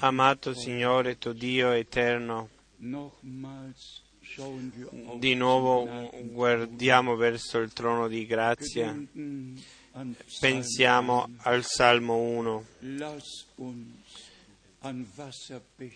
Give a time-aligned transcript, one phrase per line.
[0.00, 2.50] Amato Signore, tuo Dio eterno,
[5.18, 8.94] di nuovo guardiamo verso il trono di grazia,
[10.40, 12.64] pensiamo al Salmo 1.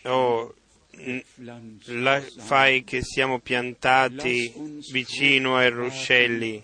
[0.04, 0.54] Oh,
[2.38, 6.62] fai che siamo piantati vicino ai ruscelli,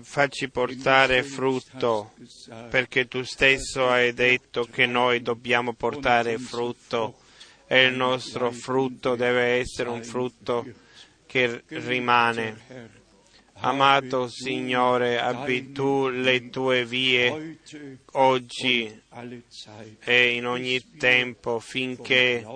[0.00, 2.12] facci portare frutto,
[2.70, 7.16] perché tu stesso hai detto che noi dobbiamo portare frutto
[7.66, 10.64] e il nostro frutto deve essere un frutto
[11.26, 12.94] che rimane.
[13.58, 17.56] Amato Signore, abbi tu le tue vie
[18.12, 19.02] oggi
[20.04, 22.46] e in ogni tempo finché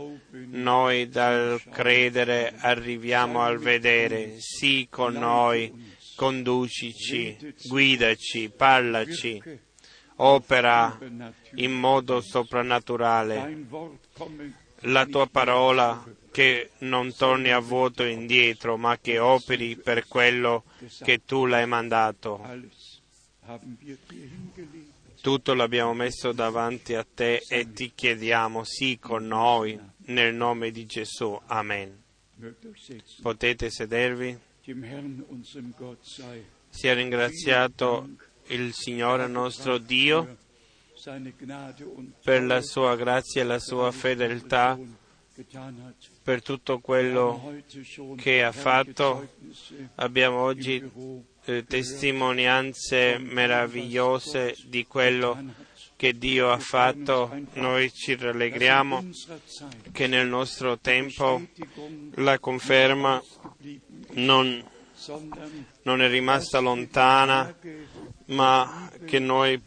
[0.51, 4.35] noi dal credere arriviamo al vedere.
[4.41, 5.90] Sii con noi,
[6.21, 9.43] conducici, guidaci, parlaci,
[10.17, 10.99] opera
[11.55, 13.67] in modo soprannaturale.
[14.81, 20.65] La tua parola che non torni a vuoto indietro, ma che operi per quello
[21.03, 22.47] che tu l'hai mandato.
[25.23, 30.85] Tutto l'abbiamo messo davanti a te e ti chiediamo, sii con noi, nel nome di
[30.85, 31.41] Gesù.
[31.47, 32.03] Amen.
[33.23, 34.49] Potete sedervi?
[36.69, 38.09] Sia ringraziato
[38.49, 40.37] il Signore nostro Dio
[42.23, 44.79] per la sua grazia e la sua fedeltà
[46.23, 47.63] per tutto quello
[48.17, 49.29] che ha fatto.
[49.97, 50.83] Abbiamo oggi
[51.45, 55.69] eh, testimonianze meravigliose di quello
[56.01, 57.31] che Dio ha fatto.
[57.57, 59.07] Noi ci rallegriamo
[59.93, 61.47] che nel nostro tempo
[62.15, 63.23] la conferma
[64.13, 64.65] non,
[65.83, 67.55] non è rimasta lontana,
[68.29, 69.61] ma che noi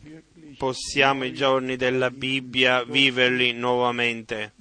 [0.57, 4.53] possiamo i giorni della Bibbia viverli nuovamente.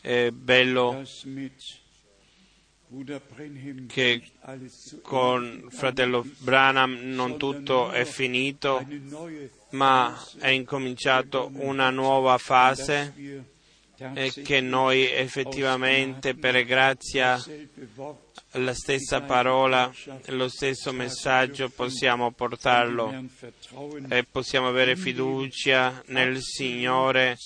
[0.00, 1.02] È bello
[3.88, 4.22] che
[5.02, 8.82] con fratello Branham non tutto è finito,
[9.72, 13.50] ma è incominciato una nuova fase
[14.14, 17.40] e che noi effettivamente per grazia
[18.52, 19.90] la stessa parola,
[20.26, 23.24] lo stesso messaggio possiamo portarlo
[24.08, 27.36] e possiamo avere fiducia nel Signore,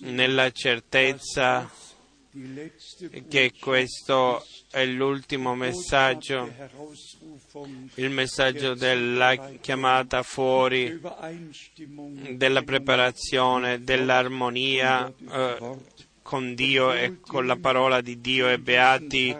[0.00, 1.70] nella certezza
[3.28, 6.50] che questo è l'ultimo messaggio,
[7.96, 10.98] il messaggio della chiamata fuori,
[12.30, 15.76] della preparazione, dell'armonia eh,
[16.22, 18.48] con Dio e con la parola di Dio.
[18.48, 19.36] E beati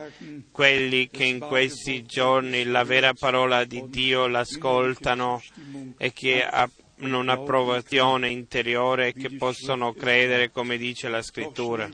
[0.50, 5.42] quelli che in questi giorni la vera parola di Dio l'ascoltano
[5.96, 6.46] e che
[7.02, 11.88] un'approvazione interiore che possono credere come dice la scrittura.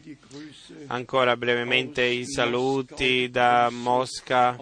[0.87, 4.57] Ancora brevemente i saluti da Mosca,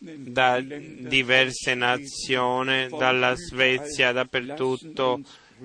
[0.00, 5.20] da diverse nazioni, dalla Svezia, dappertutto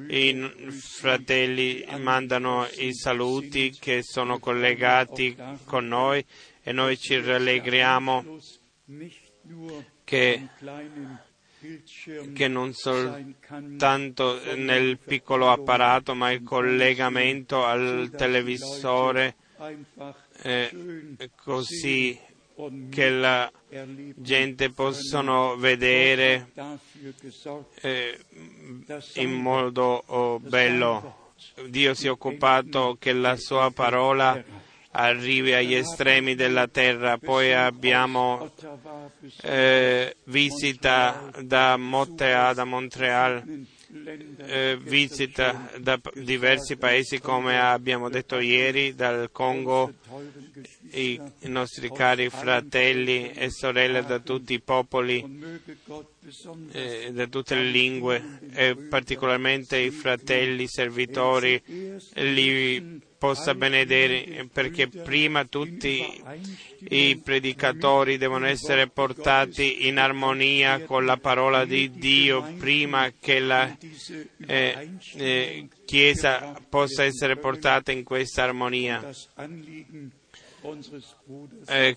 [0.08, 5.36] i fratelli mandano i saluti che sono collegati
[5.66, 6.24] con noi
[6.62, 8.40] e noi ci rallegriamo
[10.04, 10.48] che,
[12.34, 19.36] che non soltanto nel piccolo apparato ma il collegamento al televisore
[20.42, 20.72] eh,
[21.36, 22.18] così
[22.90, 23.50] che la
[24.16, 26.52] gente possano vedere
[27.82, 28.20] eh,
[29.16, 31.28] in modo oh, bello.
[31.68, 34.44] Dio si è occupato che la sua parola
[34.92, 37.18] arrivi agli estremi della terra.
[37.18, 38.52] Poi abbiamo
[39.42, 43.44] eh, visita da Montreal, da Montreal
[44.38, 49.94] eh, visita da diversi paesi come abbiamo detto ieri, dal Congo,
[50.92, 55.24] i, i nostri cari fratelli e sorelle da tutti i popoli,
[56.72, 61.62] eh, da tutte le lingue e particolarmente i fratelli servitori
[62.14, 66.24] li possa benedire perché prima tutti
[66.90, 73.78] i predicatori devono essere portati in armonia con la parola di Dio prima che la
[74.48, 79.04] eh, eh, Chiesa possa essere portata in questa armonia.
[81.68, 81.96] Eh,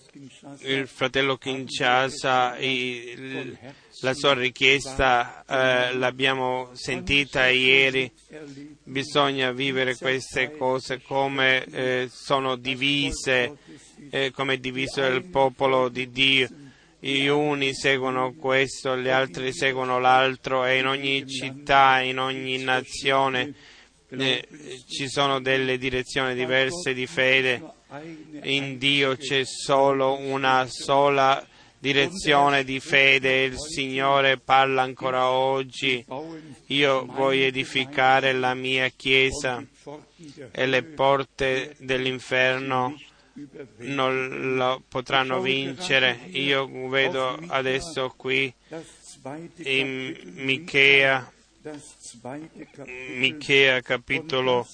[0.61, 3.57] il fratello Kinshasa, il,
[4.01, 8.09] la sua richiesta eh, l'abbiamo sentita ieri,
[8.83, 13.57] bisogna vivere queste cose come eh, sono divise,
[14.09, 16.47] eh, come è diviso il popolo di Dio.
[16.99, 23.53] gli uni seguono questo, gli altri seguono l'altro e in ogni città, in ogni nazione
[24.09, 24.47] eh,
[24.87, 27.81] ci sono delle direzioni diverse di fede.
[28.43, 31.45] In Dio c'è solo una sola
[31.77, 33.43] direzione di fede.
[33.43, 36.03] Il Signore parla ancora oggi.
[36.67, 39.63] Io voglio edificare la mia Chiesa
[40.51, 42.97] e le porte dell'inferno
[43.77, 46.19] non lo potranno vincere.
[46.31, 48.51] Io vedo adesso qui
[49.57, 51.31] in Michea,
[53.15, 54.67] Michea capitolo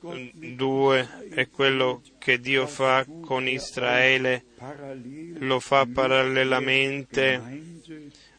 [0.00, 4.44] 2 è quello che Dio fa con Israele,
[5.38, 7.40] lo fa parallelamente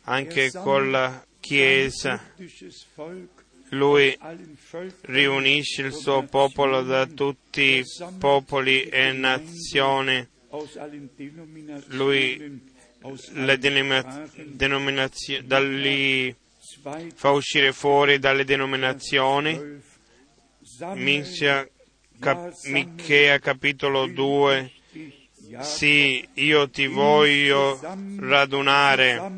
[0.04, 2.22] anche con la Chiesa
[3.74, 4.18] lui
[5.01, 7.86] riunisce il suo popolo da tutti i
[8.18, 10.28] popoli e nazioni.
[11.88, 12.72] Lui
[13.34, 15.45] le denominazioni,
[17.15, 19.81] fa uscire fuori dalle denominazioni.
[20.95, 21.68] Michea,
[22.19, 24.71] cap, Michea capitolo 2.
[25.62, 27.80] Sì, io ti voglio
[28.19, 29.31] radunare,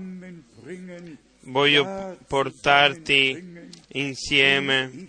[1.42, 5.08] voglio portarti insieme.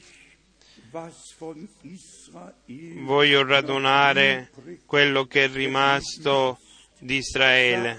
[3.05, 4.51] Voglio radunare
[4.85, 6.59] quello che è rimasto
[6.99, 7.99] di Israele.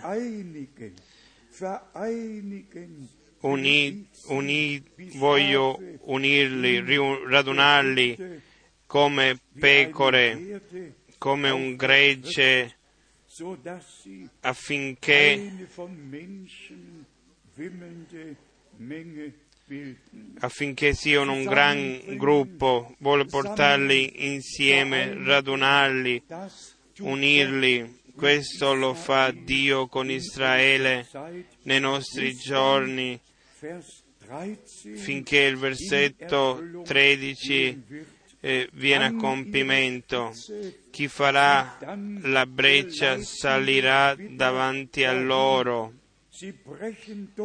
[3.41, 4.83] Uni, uni,
[5.15, 6.83] voglio unirli,
[7.27, 8.41] radunarli
[8.85, 10.61] come pecore,
[11.17, 12.75] come un gregge,
[14.41, 15.67] affinché
[20.39, 26.23] affinché siano un gran gruppo, vuole portarli insieme, radunarli,
[26.99, 27.95] unirli.
[28.15, 31.07] Questo lo fa Dio con Israele
[31.63, 33.19] nei nostri giorni,
[34.95, 37.83] finché il versetto 13
[38.39, 40.31] eh, viene a compimento.
[40.91, 41.77] Chi farà
[42.21, 45.93] la breccia salirà davanti a loro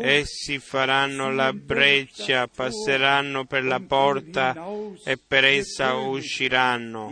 [0.03, 4.55] Essi faranno la breccia, passeranno per la porta
[5.03, 7.11] e per essa usciranno.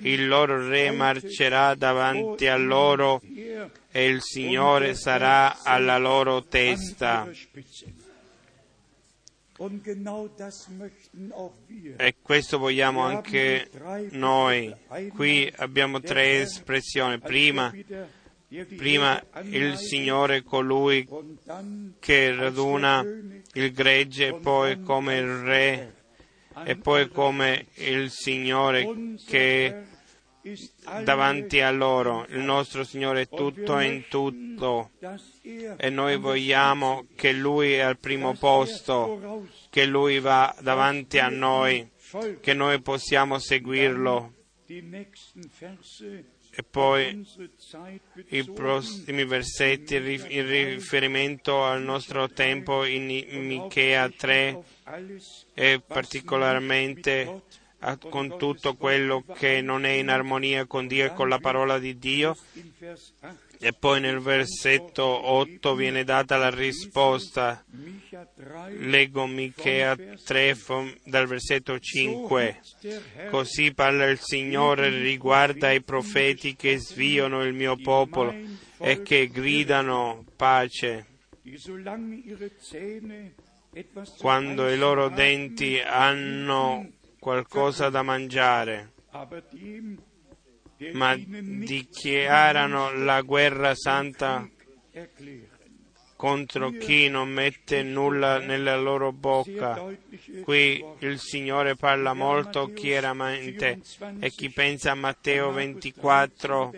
[0.00, 3.20] Il loro re marcerà davanti a loro
[3.92, 7.30] e il Signore sarà alla loro testa.
[11.96, 13.70] E questo vogliamo anche
[14.10, 14.74] noi.
[15.14, 17.18] Qui abbiamo tre espressioni.
[17.20, 17.72] Prima,
[18.76, 21.08] prima il Signore colui
[22.00, 23.04] che raduna
[23.52, 25.94] il gregge, poi come il Re
[26.64, 29.84] e poi come il Signore che
[31.02, 32.26] davanti a loro.
[32.28, 34.90] Il nostro Signore è tutto in tutto
[35.76, 41.88] e noi vogliamo che Lui è al primo posto, che Lui va davanti a noi,
[42.40, 44.32] che noi possiamo seguirlo
[46.54, 47.26] e poi
[48.28, 53.06] i prossimi versetti in riferimento al nostro tempo in
[53.46, 54.62] Michea 3
[55.54, 57.42] e particolarmente
[58.08, 61.98] con tutto quello che non è in armonia con Dio e con la parola di
[61.98, 62.36] Dio.
[63.58, 67.64] E poi nel versetto 8 viene data la risposta.
[68.78, 70.56] Leggo Michea 3
[71.04, 72.60] dal versetto 5.
[73.30, 78.34] Così parla il Signore riguardo ai profeti che sviano il mio popolo
[78.78, 81.06] e che gridano pace
[84.18, 86.90] quando i loro denti hanno
[87.22, 88.94] qualcosa da mangiare
[90.92, 94.50] ma dichiarano la guerra santa
[96.16, 99.80] contro chi non mette nulla nella loro bocca.
[100.42, 103.80] Qui il Signore parla molto chiaramente
[104.20, 106.72] e chi pensa a Matteo 24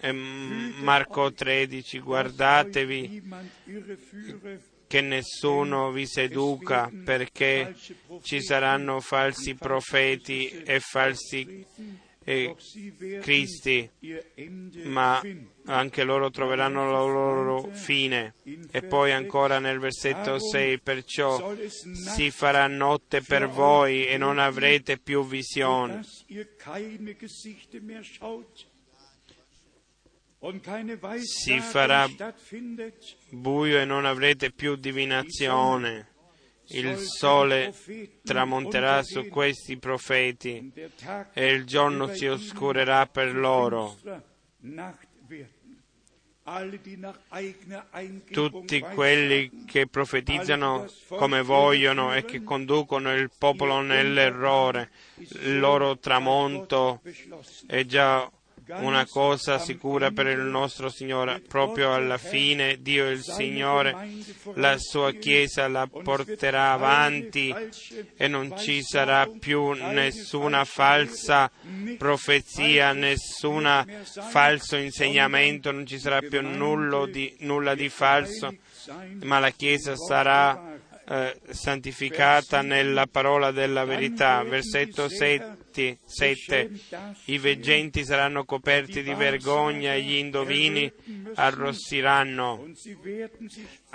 [0.00, 3.22] e Marco 13, guardatevi
[4.88, 7.76] che nessuno vi seduca perché
[8.22, 11.66] ci saranno falsi profeti e falsi
[12.28, 12.54] e
[13.22, 13.88] Cristi,
[14.84, 15.18] ma
[15.64, 18.34] anche loro troveranno la loro fine.
[18.70, 24.98] E poi ancora nel versetto 6, perciò si farà notte per voi e non avrete
[24.98, 26.02] più visione.
[31.20, 32.08] Si farà
[33.30, 36.16] buio e non avrete più divinazione
[36.70, 37.74] il sole
[38.22, 40.72] tramonterà su questi profeti
[41.32, 43.96] e il giorno si oscurerà per loro.
[48.30, 54.90] tutti quelli che profetizzano come vogliono e che conducono il popolo nell'errore.
[55.16, 57.00] Il loro tramonto
[57.66, 58.30] è già
[58.76, 61.40] una cosa sicura per il nostro Signore.
[61.40, 63.94] Proprio alla fine Dio il Signore,
[64.54, 67.54] la sua Chiesa la porterà avanti
[68.16, 71.50] e non ci sarà più nessuna falsa
[71.96, 73.84] profezia, nessun
[74.28, 76.40] falso insegnamento, non ci sarà più
[77.06, 78.54] di, nulla di falso,
[79.22, 80.67] ma la Chiesa sarà
[81.10, 84.42] eh, santificata nella parola della verità.
[84.42, 86.70] Versetto 7, 7.
[87.24, 90.92] I veggenti saranno coperti di vergogna e gli indovini
[91.34, 92.66] arrossiranno.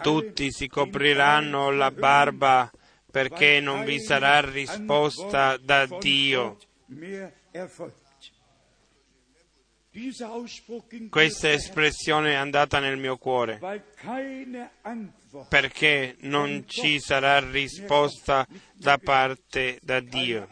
[0.02, 2.72] Tutti si copriranno la barba
[3.12, 6.58] perché non vi sarà risposta da Dio.
[11.12, 13.60] Questa espressione è andata nel mio cuore
[15.48, 20.48] perché non ci sarà risposta da parte da Dio,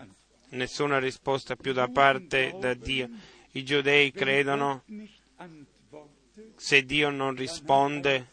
[0.49, 3.09] nessuna risposta più da parte da Dio.
[3.51, 4.83] I giudei credono
[6.55, 8.27] se Dio non risponde,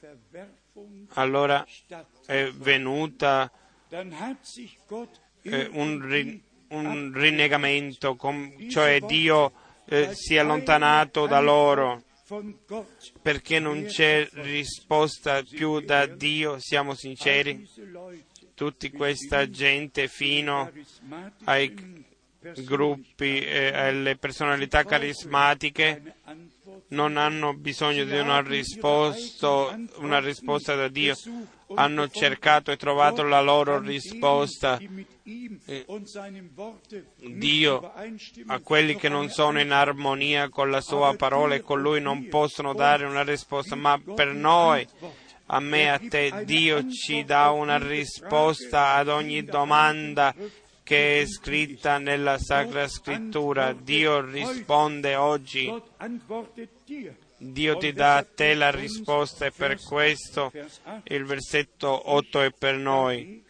[1.14, 1.66] allora
[2.26, 3.50] è venuta
[3.90, 8.16] eh, un, un rinnegamento,
[8.70, 9.52] cioè Dio
[9.86, 12.04] eh, si è allontanato da loro
[13.22, 17.66] perché non c'è risposta più da Dio, siamo sinceri?
[18.54, 20.70] Tutta questa gente fino
[21.44, 22.04] ai
[22.64, 26.14] gruppi e alle personalità carismatiche
[26.88, 31.14] non hanno bisogno di una risposta, una risposta da Dio,
[31.74, 34.78] hanno cercato e trovato la loro risposta.
[37.16, 37.92] Dio
[38.46, 42.28] a quelli che non sono in armonia con la sua parola e con lui non
[42.28, 44.86] possono dare una risposta, ma per noi,
[45.46, 50.34] a me e a te, Dio ci dà una risposta ad ogni domanda
[50.82, 53.74] che è scritta nella Sacra Scrittura.
[53.74, 55.70] Dio risponde oggi.
[57.40, 60.52] Dio ti dà a te la risposta e per questo
[61.04, 63.44] il versetto 8 è per noi.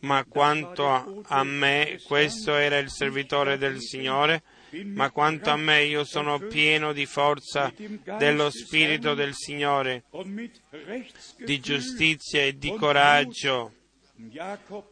[0.00, 4.42] Ma quanto a, me, questo era il servitore del Signore,
[4.84, 7.72] ma quanto a me io sono pieno di forza
[8.18, 10.04] dello Spirito del Signore,
[11.38, 13.72] di giustizia e di coraggio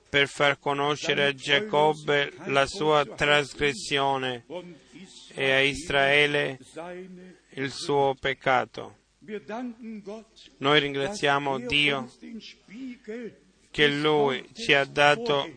[0.09, 4.45] per far conoscere a Giacobbe la sua trasgressione
[5.35, 6.59] e a Israele
[7.55, 8.99] il suo peccato.
[10.59, 12.11] Noi ringraziamo Dio
[13.71, 15.49] che Lui ci ha dato,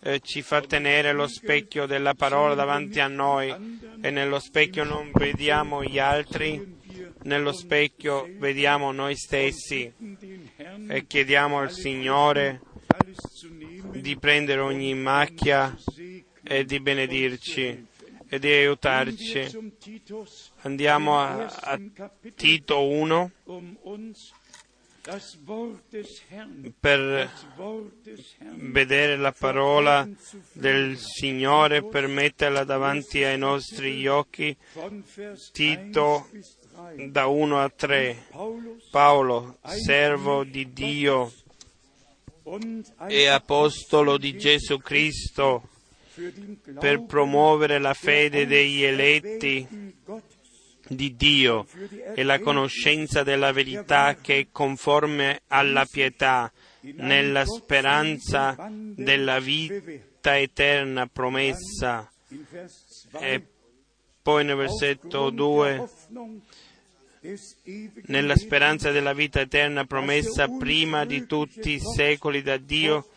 [0.00, 5.10] eh, ci fa tenere lo specchio della parola davanti a noi e nello specchio non
[5.12, 6.78] vediamo gli altri,
[7.22, 9.92] nello specchio vediamo noi stessi
[10.88, 12.62] e chiediamo al Signore
[13.92, 15.76] di prendere ogni macchia
[16.42, 17.86] e di benedirci
[18.28, 19.72] e di aiutarci.
[20.62, 21.80] Andiamo a, a
[22.36, 23.30] Tito 1
[26.78, 27.30] per
[28.56, 30.06] vedere la parola
[30.52, 34.54] del Signore, per metterla davanti ai nostri occhi.
[35.52, 36.28] Tito
[37.08, 38.26] da 1 a 3.
[38.90, 41.32] Paolo, servo di Dio
[43.08, 45.68] e apostolo di Gesù Cristo
[46.78, 49.96] per promuovere la fede degli eletti
[50.90, 51.66] di Dio
[52.14, 61.06] e la conoscenza della verità che è conforme alla pietà, nella speranza della vita eterna
[61.06, 62.10] promessa.
[63.18, 63.42] E
[64.20, 65.88] poi nel versetto 2
[68.06, 73.08] nella speranza della vita eterna promessa prima di tutti i secoli da Dio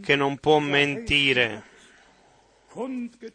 [0.00, 1.72] che non può mentire.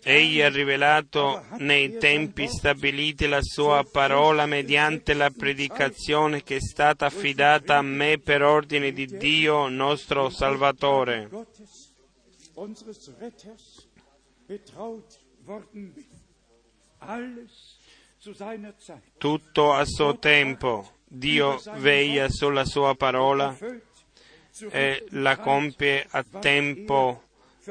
[0.03, 7.05] Egli ha rivelato nei tempi stabiliti la sua parola mediante la predicazione che è stata
[7.05, 11.29] affidata a me per ordine di Dio nostro Salvatore.
[19.17, 20.91] Tutto a suo tempo.
[21.07, 23.57] Dio veglia sulla sua parola
[24.69, 27.23] e la compie a tempo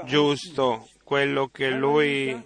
[0.04, 2.38] giusto, quello che lui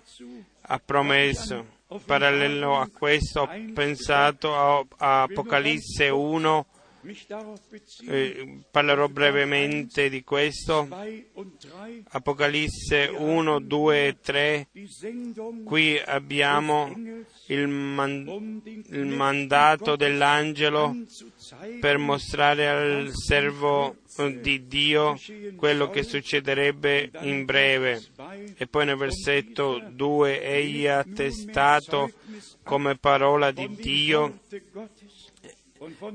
[0.61, 1.67] ha promesso.
[2.07, 6.67] Parallelo a questo ho pensato a Apocalisse 1
[8.07, 10.89] Eh, parlerò brevemente di questo.
[12.11, 14.69] Apocalisse 1, 2 e 3.
[15.65, 16.95] Qui abbiamo
[17.47, 20.97] il, man- il mandato dell'angelo
[21.81, 23.97] per mostrare al servo
[24.41, 25.19] di Dio
[25.57, 28.01] quello che succederebbe in breve.
[28.57, 32.11] E poi nel versetto 2 egli ha attestato
[32.63, 34.39] come parola di Dio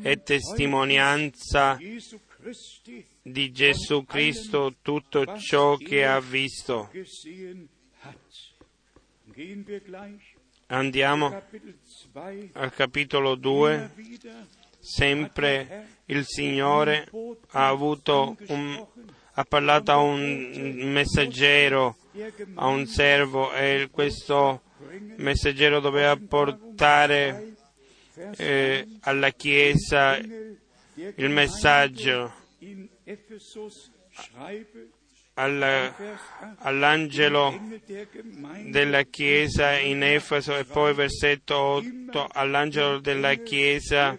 [0.02, 1.78] e testimonianza
[3.22, 6.90] di Gesù Cristo tutto ciò che ha visto.
[10.68, 11.42] Andiamo
[12.54, 13.92] al capitolo 2.
[14.80, 17.10] Sempre il Signore
[17.52, 18.88] ha, un,
[19.34, 21.98] ha parlato a un messaggero,
[22.56, 24.62] a un servo e questo
[25.18, 27.57] messaggero doveva portare
[28.38, 32.34] eh, alla Chiesa il messaggio
[35.36, 35.96] alla,
[36.60, 37.60] all'angelo
[38.66, 44.18] della Chiesa in Efeso e poi versetto 8 all'angelo della Chiesa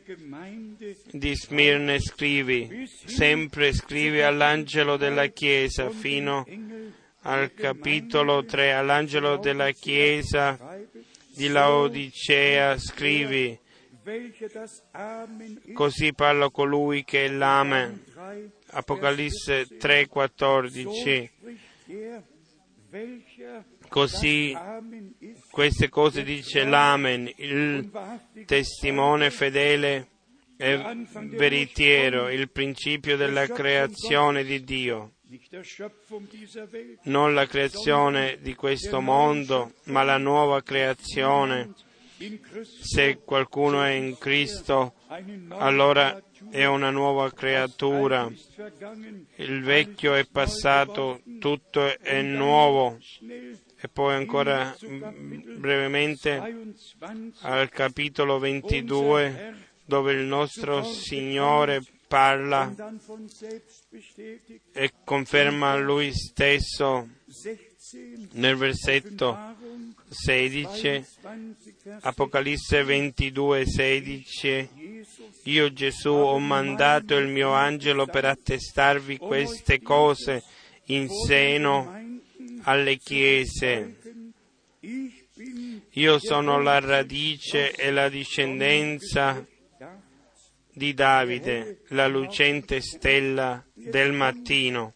[1.10, 6.46] di Smirne scrivi, sempre scrivi all'angelo della Chiesa fino
[7.22, 10.56] al capitolo 3 all'angelo della Chiesa
[11.34, 13.58] di Laodicea scrivi
[15.74, 18.02] Così parla colui che è l'Amen.
[18.70, 21.30] Apocalisse 3:14.
[23.88, 24.56] Così
[25.50, 27.90] queste cose dice l'Amen, il
[28.46, 30.08] testimone fedele
[30.56, 35.12] e veritiero, il principio della creazione di Dio.
[37.02, 41.74] Non la creazione di questo mondo, ma la nuova creazione
[42.80, 44.94] se qualcuno è in Cristo,
[45.48, 46.20] allora
[46.50, 48.30] è una nuova creatura.
[49.36, 52.98] Il vecchio è passato, tutto è nuovo.
[53.80, 54.76] E poi ancora
[55.56, 56.64] brevemente
[57.42, 62.74] al capitolo 22 dove il nostro Signore parla
[64.72, 67.08] e conferma lui stesso
[68.32, 69.56] nel versetto
[70.08, 71.04] 16,
[72.00, 75.04] Apocalisse 22, 16,
[75.44, 80.42] io Gesù ho mandato il mio angelo per attestarvi queste cose
[80.86, 82.20] in seno
[82.62, 83.96] alle chiese.
[85.92, 89.44] Io sono la radice e la discendenza
[90.72, 94.94] di Davide, la lucente stella del mattino.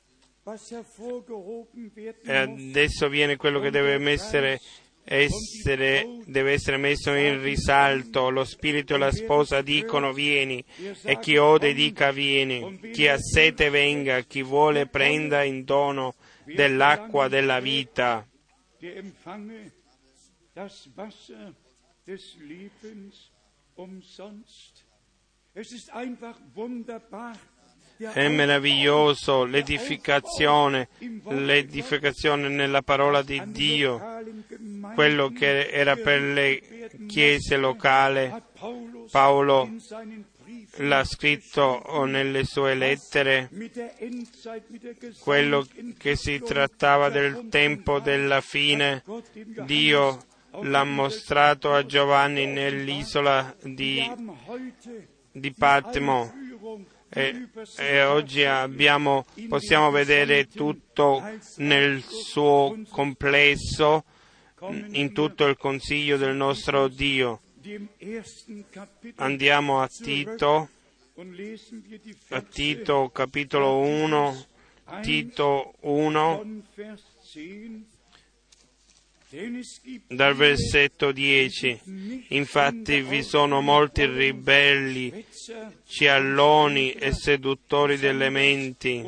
[2.24, 4.61] E adesso viene quello che deve essere,
[5.05, 8.28] essere, deve essere messo in risalto.
[8.28, 10.64] Lo spirito e la sposa dicono vieni
[11.02, 12.81] e chi ode dica vieni.
[12.92, 18.26] Chi ha sete venga, chi vuole prenda in dono dell'acqua della vita.
[28.12, 30.88] È meraviglioso l'edificazione,
[31.29, 34.01] l'edificazione nella parola di Dio,
[34.95, 38.33] quello che era per le chiese locali.
[39.11, 39.71] Paolo
[40.77, 43.51] l'ha scritto nelle sue lettere,
[45.21, 45.67] quello
[45.99, 49.03] che si trattava del tempo della fine,
[49.65, 50.19] Dio
[50.61, 54.11] l'ha mostrato a Giovanni nell'isola di,
[55.33, 56.41] di Patmo
[57.14, 61.22] e, e oggi abbiamo, possiamo vedere tutto
[61.57, 64.05] nel suo complesso
[64.92, 67.42] in tutto il consiglio del nostro Dio.
[69.16, 70.68] Andiamo a Tito,
[72.29, 74.46] a Tito capitolo 1,
[75.03, 76.62] Tito 1,
[80.09, 82.27] dal versetto 10.
[82.29, 85.25] Infatti vi sono molti ribelli,
[85.85, 89.05] cialloni e seduttori delle menti,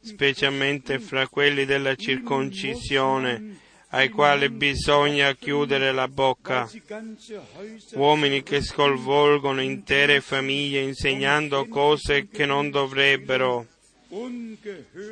[0.00, 6.68] specialmente fra quelli della circoncisione, ai quali bisogna chiudere la bocca,
[7.92, 13.66] uomini che sconvolgono intere famiglie insegnando cose che non dovrebbero,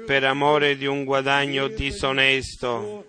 [0.06, 3.06] per amore di un guadagno disonesto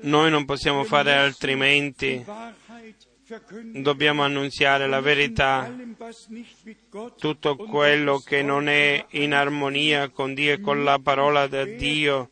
[0.00, 2.24] noi non possiamo fare altrimenti.
[3.72, 5.72] Dobbiamo annunziare la verità,
[7.18, 12.30] tutto quello che non è in armonia con Dio e con la parola di Dio,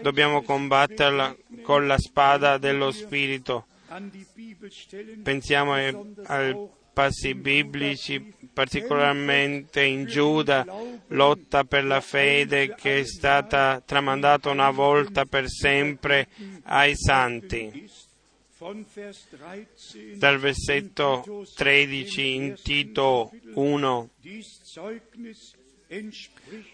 [0.00, 3.66] dobbiamo combatterla con la spada dello Spirito.
[5.22, 10.64] Pensiamo ai, passi biblici, particolarmente in Giuda,
[11.08, 16.28] lotta per la fede che è stata tramandata una volta per sempre
[16.64, 17.90] ai santi.
[20.14, 24.10] Dal versetto 13 in Tito 1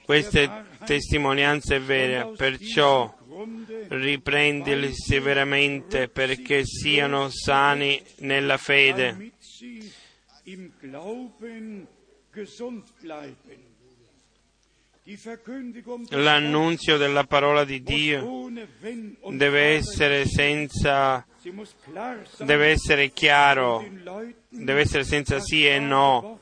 [0.04, 3.12] questa testimonianza è vera, perciò
[3.88, 9.32] riprendili severamente perché siano sani nella fede.
[16.10, 18.50] L'annunzio della parola di Dio
[19.30, 21.26] deve essere senza,
[22.38, 23.84] deve essere chiaro,
[24.48, 26.38] deve essere senza sì e no,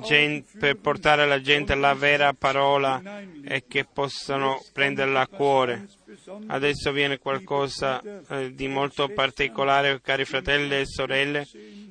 [0.00, 3.00] gente, per portare alla gente la vera parola
[3.44, 5.88] e che possano prenderla a cuore.
[6.46, 11.46] Adesso viene qualcosa eh, di molto particolare, cari fratelli e sorelle,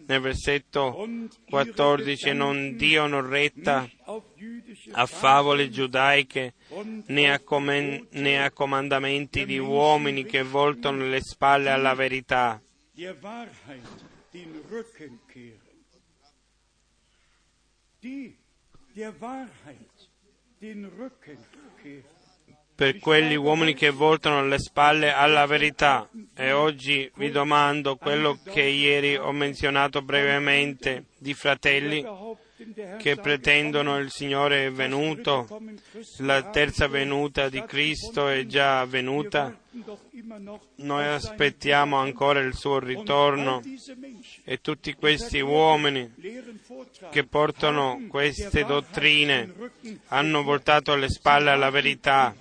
[0.06, 1.08] nel versetto
[1.50, 3.90] 14, non diano retta
[4.92, 6.54] a favole giudaiche
[7.08, 12.62] né a, com- né a comandamenti di uomini che voltano le spalle alla verità
[22.76, 26.10] per quegli uomini che voltano le spalle alla verità.
[26.36, 32.04] E oggi vi domando quello che ieri ho menzionato brevemente di fratelli
[32.98, 35.48] che pretendono il Signore è venuto,
[36.20, 39.58] la terza venuta di Cristo è già avvenuta,
[40.76, 43.62] noi aspettiamo ancora il suo ritorno
[44.44, 46.14] e tutti questi uomini
[47.10, 49.52] che portano queste dottrine
[50.08, 52.36] hanno voltato le spalle alla verità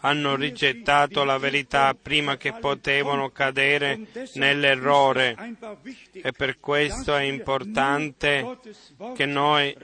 [0.00, 4.00] hanno rigettato la verità prima che potevano cadere
[4.34, 5.56] nell'errore
[6.12, 8.58] e per questo è importante
[9.14, 9.76] che noi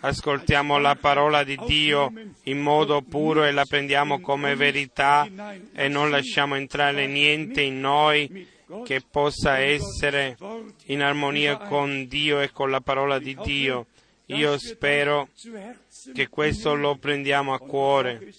[0.00, 2.12] ascoltiamo la parola di Dio
[2.44, 5.28] in modo puro e la prendiamo come verità
[5.72, 8.52] e non lasciamo entrare niente in noi
[8.84, 10.36] che possa essere
[10.86, 13.86] in armonia con Dio e con la parola di Dio.
[14.26, 15.28] Io spero
[16.12, 18.32] che questo lo prendiamo a cuore.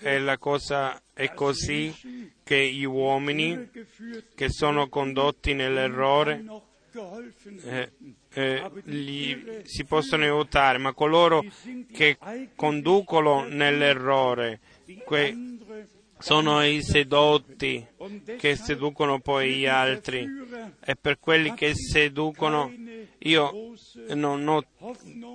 [0.00, 3.68] La cosa è così che gli uomini
[4.34, 6.44] che sono condotti nell'errore
[7.64, 7.92] eh,
[8.32, 11.44] eh, si possono aiutare, ma coloro
[11.92, 12.18] che
[12.54, 14.60] conducono nell'errore,
[15.04, 15.36] que,
[16.18, 17.86] sono i sedotti
[18.38, 20.26] che seducono poi gli altri.
[20.84, 22.72] E per quelli che seducono
[23.20, 23.74] io
[24.14, 24.64] non ho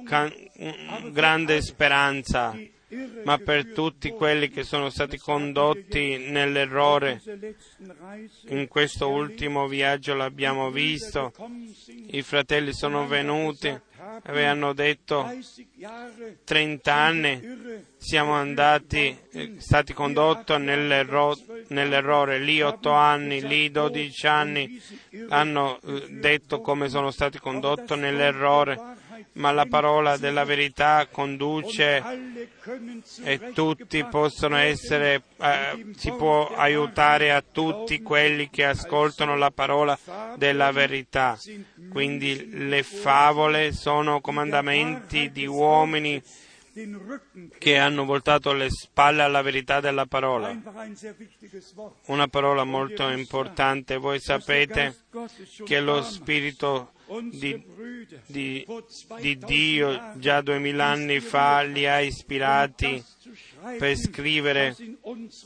[0.06, 0.34] can-
[1.12, 2.56] grande speranza,
[3.24, 7.22] ma per tutti quelli che sono stati condotti nell'errore.
[8.48, 11.34] In questo ultimo viaggio l'abbiamo visto,
[12.08, 13.76] i fratelli sono venuti
[14.23, 15.30] avevano detto
[16.43, 21.38] 30 anni siamo andati, eh, stati condotti nell'erro,
[21.69, 24.82] nell'errore, lì 8 anni, lì 12 anni
[25.30, 29.02] hanno eh, detto come sono stati condotti nell'errore
[29.34, 32.04] ma la parola della verità conduce
[33.24, 39.98] e tutti possono essere, eh, si può aiutare a tutti quelli che ascoltano la parola
[40.36, 41.38] della verità.
[41.89, 46.22] Quindi le favole sono comandamenti di uomini
[47.60, 50.56] che hanno voltato le spalle alla verità della parola.
[52.08, 53.98] Una parola molto importante.
[53.98, 55.06] Voi sapete
[55.64, 56.94] che lo Spirito
[57.30, 57.64] di,
[58.26, 58.66] di,
[59.20, 63.04] di Dio già duemila anni fa li ha ispirati
[63.78, 64.76] per scrivere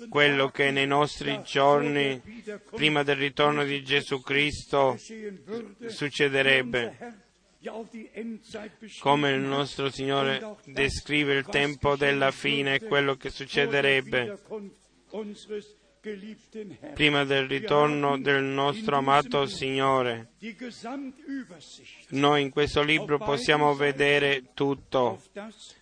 [0.10, 2.22] quello che nei nostri giorni,
[2.72, 4.98] prima del ritorno di Gesù Cristo,
[5.88, 7.26] succederebbe.
[9.00, 14.40] Come il nostro Signore descrive il tempo della fine e quello che succederebbe.
[16.94, 20.30] Prima del ritorno del nostro amato Signore.
[22.10, 25.22] Noi in questo libro possiamo vedere tutto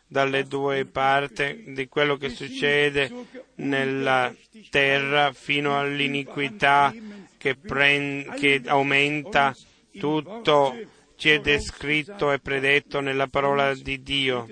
[0.07, 3.11] dalle due parti di quello che succede
[3.55, 4.33] nella
[4.69, 6.93] terra fino all'iniquità
[7.37, 9.55] che, prend- che aumenta
[9.91, 10.75] tutto
[11.15, 14.47] ci è descritto e predetto nella parola di Dio.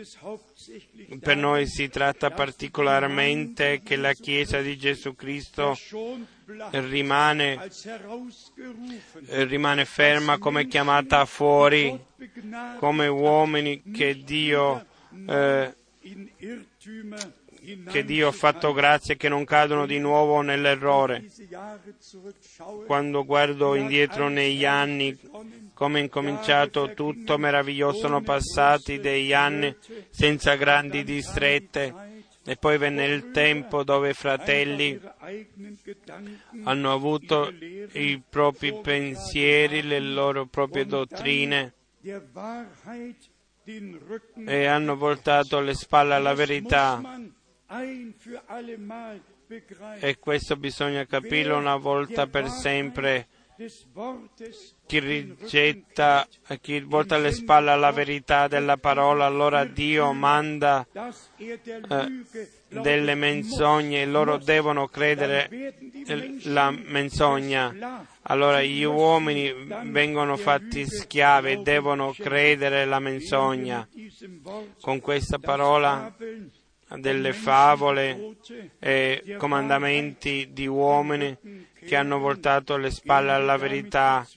[1.20, 5.78] Per noi si tratta particolarmente che la Chiesa di Gesù Cristo
[6.72, 7.70] rimane,
[9.28, 12.00] rimane ferma come chiamata fuori,
[12.80, 14.86] come uomini che Dio
[15.28, 15.74] eh,
[17.90, 21.26] che Dio ha fatto grazia e che non cadono di nuovo nell'errore.
[22.86, 25.18] Quando guardo indietro negli anni,
[25.74, 29.76] come è incominciato tutto meraviglioso, sono passati degli anni
[30.10, 32.12] senza grandi distrette
[32.46, 35.00] e poi venne il tempo dove i fratelli
[36.64, 37.50] hanno avuto
[37.94, 41.74] i propri pensieri, le loro proprie dottrine
[44.46, 47.02] e hanno voltato le spalle alla verità.
[50.00, 53.28] E questo bisogna capirlo una volta per sempre.
[54.88, 56.28] Chi rigetta,
[56.60, 60.86] chi volta le spalle alla verità della parola, allora Dio manda
[61.38, 62.26] eh,
[62.68, 65.76] delle menzogne e loro devono credere
[66.46, 68.08] la menzogna.
[68.24, 73.88] Allora gli uomini vengono fatti schiavi e devono credere la menzogna.
[74.82, 76.14] Con questa parola
[76.98, 78.38] delle favole
[78.80, 81.38] e comandamenti di uomini
[81.86, 84.28] che hanno voltato le spalle alla verità.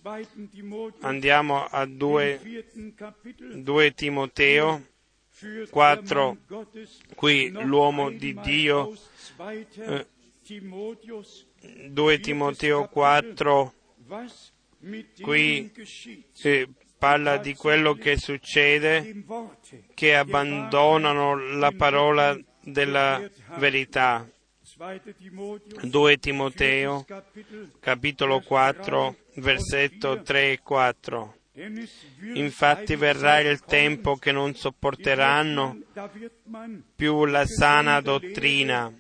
[1.01, 2.67] Andiamo a 2,
[3.55, 4.83] 2 Timoteo
[5.71, 6.37] 4,
[7.15, 8.95] qui l'uomo di Dio,
[9.77, 10.07] eh,
[11.91, 13.75] 2 Timoteo 4,
[15.21, 15.73] qui
[16.43, 19.25] eh, parla di quello che succede,
[19.95, 23.23] che abbandonano la parola della
[23.59, 24.29] verità.
[25.83, 27.07] 2 Timoteo,
[27.81, 31.35] capitolo 4, versetto 3 e 4.
[32.35, 35.79] Infatti verrà il tempo che non sopporteranno
[36.95, 38.93] più la sana dottrina,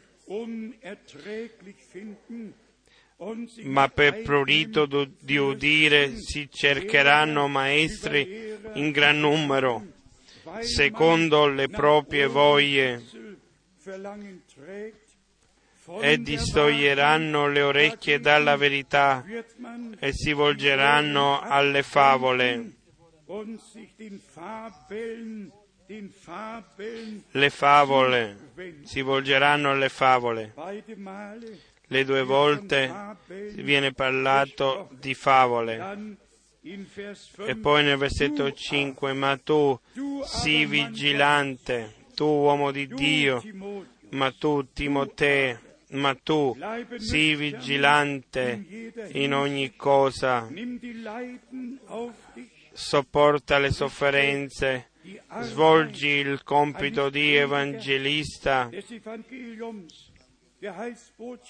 [3.64, 4.86] ma per prurito
[5.20, 9.84] di udire si cercheranno maestri in gran numero,
[10.60, 13.02] secondo le proprie voglie,
[16.00, 19.24] e distoglieranno le orecchie dalla verità
[19.98, 22.72] e si volgeranno alle favole.
[27.30, 28.36] Le favole,
[28.84, 30.54] si volgeranno alle favole.
[31.88, 32.92] Le due volte
[33.54, 36.24] viene parlato di favole.
[37.46, 39.78] E poi nel versetto 5, ma tu
[40.24, 43.42] sii vigilante, tu uomo di Dio,
[44.12, 46.56] ma tu Timoteo, ma tu
[46.96, 50.48] sii vigilante in ogni cosa,
[52.72, 54.92] sopporta le sofferenze,
[55.40, 58.70] svolgi il compito di evangelista,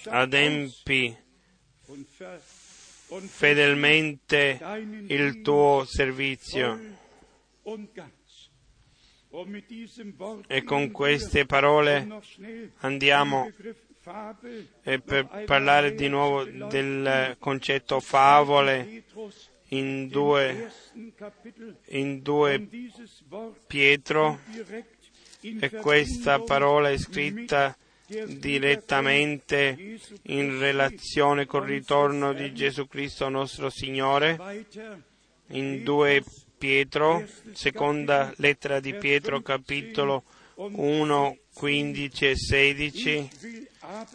[0.06, 1.16] adempi
[3.28, 4.58] fedelmente
[5.06, 7.04] il tuo servizio.
[10.46, 12.08] E con queste parole
[12.78, 13.50] andiamo
[14.02, 19.04] per parlare di nuovo del concetto favole
[19.68, 20.70] in due,
[21.88, 22.68] in due
[23.66, 24.38] Pietro
[25.40, 34.64] e questa parola è scritta direttamente in relazione col ritorno di Gesù Cristo nostro Signore
[35.48, 36.24] in 2
[36.58, 43.30] Pietro, seconda lettera di Pietro, capitolo 1, 15 e 16,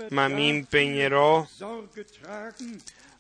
[0.10, 1.48] ma mi impegnerò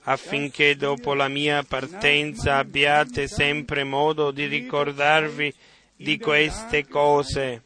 [0.03, 5.53] affinché dopo la mia partenza abbiate sempre modo di ricordarvi
[5.95, 7.61] di queste cose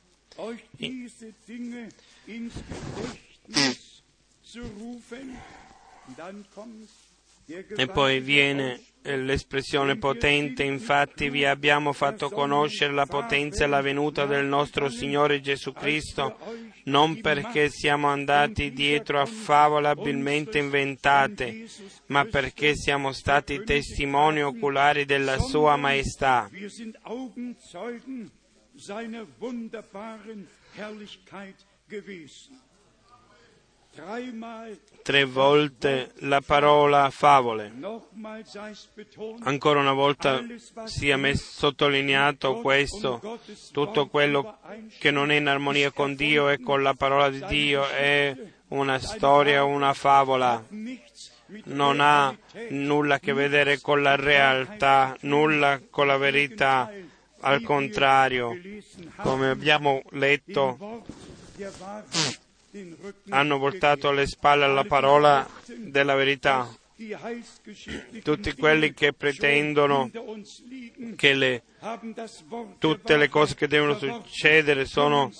[7.47, 8.81] e poi viene
[9.13, 15.41] l'espressione potente, infatti vi abbiamo fatto conoscere la potenza e la venuta del nostro Signore
[15.41, 16.38] Gesù Cristo,
[16.86, 21.67] non perché siamo andati dietro a favole abilmente inventate,
[22.08, 26.49] ma perché siamo stati testimoni oculari della Sua Maestà.
[35.03, 37.71] Tre volte la parola favole.
[39.43, 40.43] Ancora una volta
[40.84, 43.39] sia sottolineato questo,
[43.71, 44.58] tutto quello
[44.99, 48.36] che non è in armonia con Dio e con la parola di Dio è
[48.69, 50.62] una storia, una favola.
[51.65, 52.36] Non ha
[52.69, 56.91] nulla a che vedere con la realtà, nulla con la verità.
[57.41, 58.58] Al contrario,
[59.21, 61.03] come abbiamo letto,
[63.30, 66.68] hanno voltato le spalle alla parola della verità.
[68.24, 70.10] Tutti quelli che pretendono
[71.16, 71.64] che le,
[72.78, 75.32] tutte le cose che devono succedere sono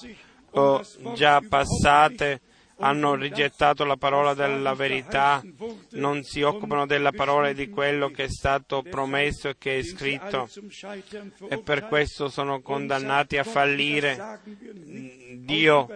[0.52, 2.42] o già passate
[2.78, 5.42] hanno rigettato la parola della verità,
[5.92, 9.84] non si occupano della parola e di quello che è stato promesso e che è
[9.84, 10.50] scritto
[11.48, 14.42] e per questo sono condannati a fallire.
[15.38, 15.88] Dio,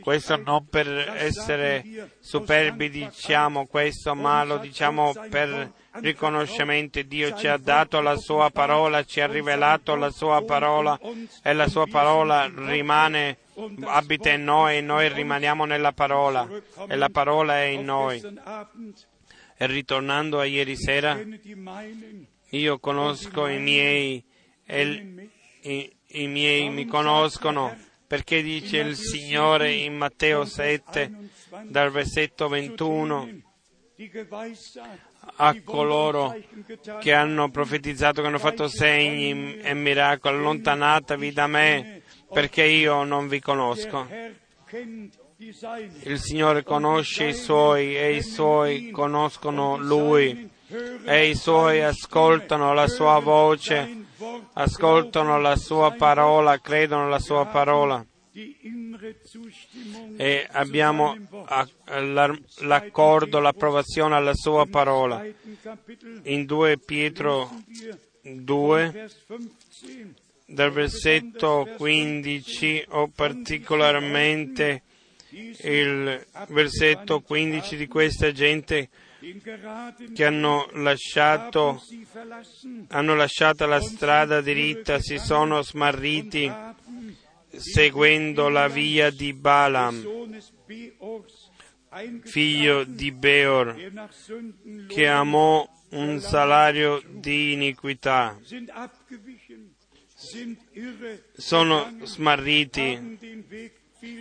[0.00, 7.02] questo non per essere superbi diciamo questo, ma lo diciamo per riconoscimento.
[7.02, 10.98] Dio ci ha dato la sua parola, ci ha rivelato la sua parola
[11.42, 13.38] e la sua parola rimane
[13.84, 16.48] abita in noi e noi rimaniamo nella parola
[16.86, 18.22] e la parola è in noi.
[19.58, 21.18] E ritornando a ieri sera,
[22.50, 24.22] io conosco i miei
[24.64, 25.30] e
[25.62, 27.74] i, i miei mi conoscono
[28.06, 31.30] perché dice il Signore in Matteo 7
[31.64, 33.42] dal versetto 21
[35.36, 36.34] a coloro
[37.00, 43.28] che hanno profetizzato, che hanno fatto segni e miracoli, allontanatevi da me perché io non
[43.28, 44.06] vi conosco.
[45.38, 50.50] Il Signore conosce i suoi e i suoi conoscono Lui
[51.04, 54.06] e i suoi ascoltano la sua voce,
[54.54, 58.04] ascoltano la sua parola, credono la sua parola.
[60.16, 61.16] E abbiamo
[62.58, 65.24] l'accordo, l'approvazione alla sua parola.
[66.24, 67.50] In 2 Pietro
[68.20, 69.10] 2,
[70.44, 74.82] dal versetto 15 o particolarmente
[75.30, 78.90] il versetto 15 di questa gente
[80.14, 81.82] che hanno lasciato,
[82.88, 86.52] hanno lasciato la strada diritta, si sono smarriti
[87.58, 90.40] seguendo la via di Balaam,
[92.22, 93.74] figlio di Beor,
[94.88, 98.38] che amò un salario di iniquità
[101.36, 103.18] sono smarriti,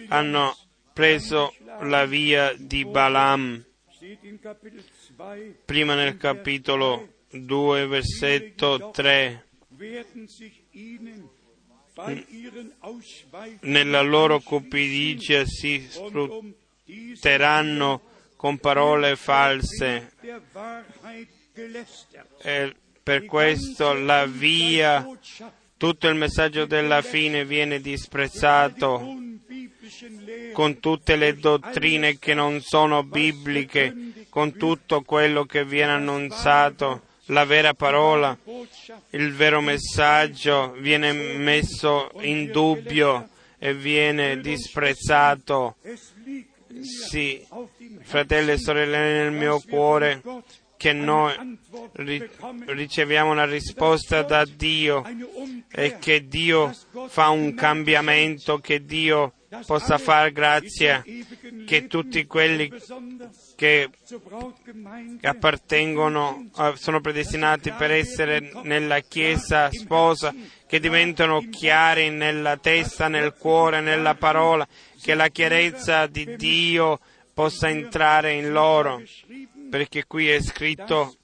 [0.09, 0.57] hanno
[0.93, 3.63] preso la via di Balaam.
[5.65, 9.45] Prima nel capitolo 2, versetto 3.
[13.61, 18.01] Nella loro cupidigia si sfrutteranno
[18.35, 20.11] con parole false.
[22.41, 25.07] E per questo la via
[25.77, 29.23] tutto il messaggio della fine viene disprezzato
[30.51, 37.45] con tutte le dottrine che non sono bibliche, con tutto quello che viene annunziato, la
[37.45, 38.37] vera parola,
[39.11, 45.77] il vero messaggio viene messo in dubbio e viene disprezzato.
[46.81, 47.45] Sì,
[48.01, 50.21] fratelli e sorelle, nel mio cuore
[50.77, 51.57] che noi
[52.65, 55.03] riceviamo una risposta da Dio
[55.71, 56.75] e che Dio
[57.07, 59.33] fa un cambiamento, che Dio
[59.65, 61.03] possa far grazia,
[61.65, 62.71] che tutti quelli
[63.55, 63.89] che
[65.21, 70.33] appartengono, eh, sono predestinati per essere nella Chiesa sposa,
[70.67, 74.67] che diventano chiari nella testa, nel cuore, nella parola,
[75.01, 76.99] che la chiarezza di Dio
[77.33, 79.01] possa entrare in loro.
[79.69, 81.15] Perché qui è scritto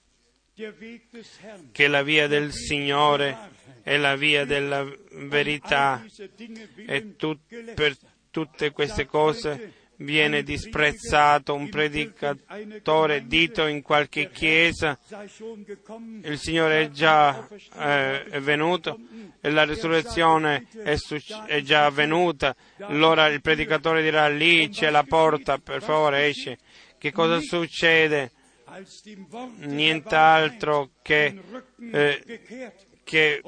[1.72, 3.38] che la via del Signore
[3.84, 6.04] è la via della verità.
[6.88, 7.39] E tut,
[7.74, 7.96] per
[8.30, 14.98] tutte queste cose viene disprezzato un predicatore dito in qualche chiesa,
[16.24, 19.00] il Signore è già eh, è venuto
[19.50, 20.96] la risurrezione è,
[21.48, 26.58] è già avvenuta, allora il predicatore dirà lì c'è la porta, per favore esce.
[26.98, 28.32] Che cosa succede?
[29.58, 31.38] nient'altro che,
[31.92, 33.42] eh, che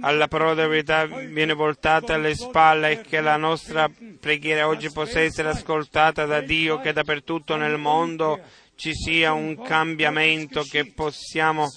[0.00, 5.20] alla parola della verità viene voltata alle spalle e che la nostra preghiera oggi possa
[5.20, 8.40] essere ascoltata da Dio, che dappertutto nel mondo
[8.76, 11.72] ci sia un cambiamento, che possiamo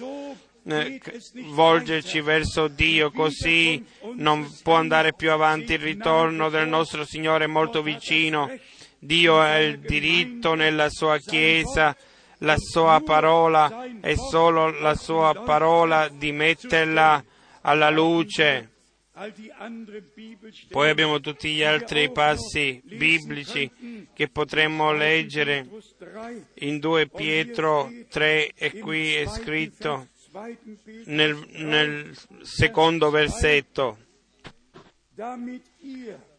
[0.66, 1.02] eh,
[1.48, 3.84] volgerci verso Dio, così
[4.16, 8.52] non può andare più avanti il ritorno del nostro Signore molto vicino.
[9.00, 11.96] Dio ha il diritto nella sua Chiesa
[12.40, 17.24] la sua parola è solo la sua parola di metterla
[17.62, 18.70] alla luce.
[20.70, 25.68] Poi abbiamo tutti gli altri passi biblici che potremmo leggere
[26.56, 30.08] in 2 Pietro 3 e qui è scritto
[31.06, 33.98] nel, nel secondo versetto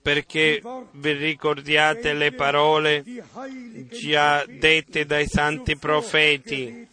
[0.02, 3.04] perché vi ricordiate le parole
[3.90, 6.88] già dette dai santi profeti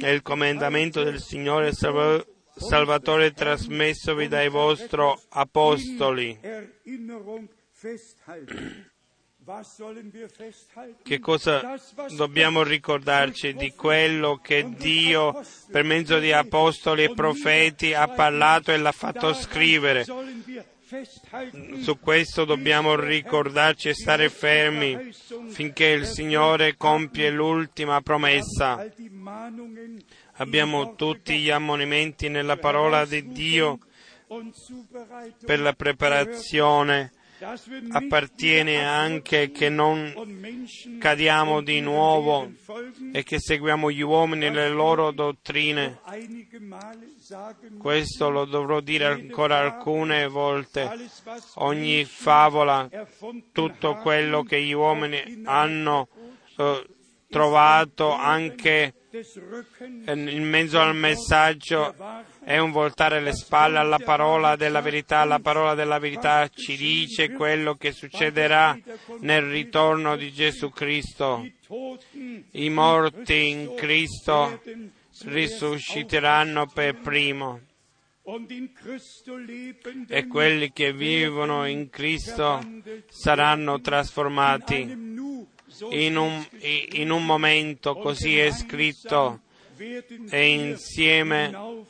[0.00, 6.38] e il comandamento del Signore Salvatore trasmessovi dai vostri apostoli.
[11.04, 11.78] Che cosa
[12.16, 15.40] dobbiamo ricordarci di quello che Dio
[15.70, 20.04] per mezzo di apostoli e profeti ha parlato e l'ha fatto scrivere?
[21.80, 25.12] Su questo dobbiamo ricordarci e stare fermi
[25.46, 28.84] finché il Signore compie l'ultima promessa.
[30.38, 33.78] Abbiamo tutti gli ammonimenti nella parola di Dio
[35.44, 37.12] per la preparazione
[37.90, 40.12] appartiene anche che non
[40.98, 42.50] cadiamo di nuovo
[43.12, 46.00] e che seguiamo gli uomini e le loro dottrine.
[47.78, 50.88] Questo lo dovrò dire ancora alcune volte.
[51.54, 52.88] Ogni favola,
[53.52, 56.08] tutto quello che gli uomini hanno
[56.56, 56.86] eh,
[57.28, 61.94] trovato anche in mezzo al messaggio
[62.42, 65.24] è un voltare le spalle alla parola della verità.
[65.24, 68.76] La parola della verità ci dice quello che succederà
[69.20, 71.46] nel ritorno di Gesù Cristo.
[72.52, 74.60] I morti in Cristo
[75.24, 77.60] risusciteranno per primo
[80.08, 82.60] e quelli che vivono in Cristo
[83.08, 85.14] saranno trasformati
[85.90, 86.44] in un,
[86.92, 89.40] in un momento, così è scritto,
[90.30, 91.84] e insieme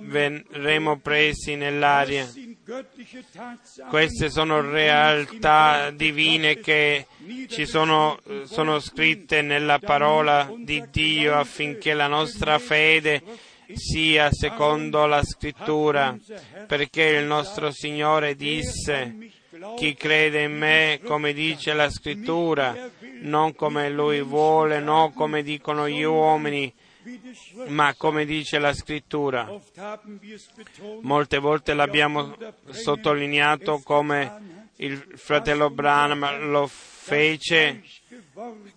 [0.00, 2.30] verremo presi nell'aria.
[3.88, 7.06] Queste sono realtà divine che
[7.48, 13.22] ci sono, sono scritte nella parola di Dio affinché la nostra fede
[13.74, 16.16] sia secondo la scrittura,
[16.66, 19.32] perché il nostro Signore disse,
[19.76, 22.90] chi crede in me, come dice la scrittura,
[23.20, 26.72] non come lui vuole, non come dicono gli uomini,
[27.66, 29.48] ma come dice la scrittura.
[31.02, 32.36] Molte volte l'abbiamo
[32.70, 37.82] sottolineato come il fratello Branham lo fece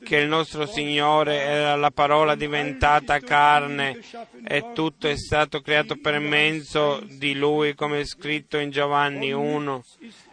[0.03, 3.99] che il nostro Signore era la parola diventata carne
[4.47, 9.83] e tutto è stato creato per mezzo di Lui, come è scritto in Giovanni 1,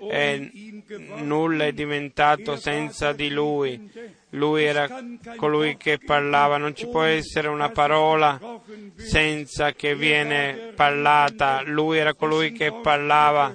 [0.09, 0.83] e
[1.16, 3.91] nulla è diventato senza di Lui.
[4.31, 4.89] Lui era
[5.37, 8.39] colui che parlava, non ci può essere una parola
[8.97, 11.62] senza che viene parlata.
[11.64, 13.53] Lui era colui che parlava,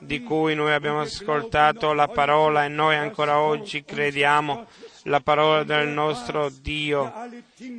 [0.00, 4.66] di cui noi abbiamo ascoltato la parola e noi ancora oggi crediamo
[5.04, 7.12] la parola del nostro Dio.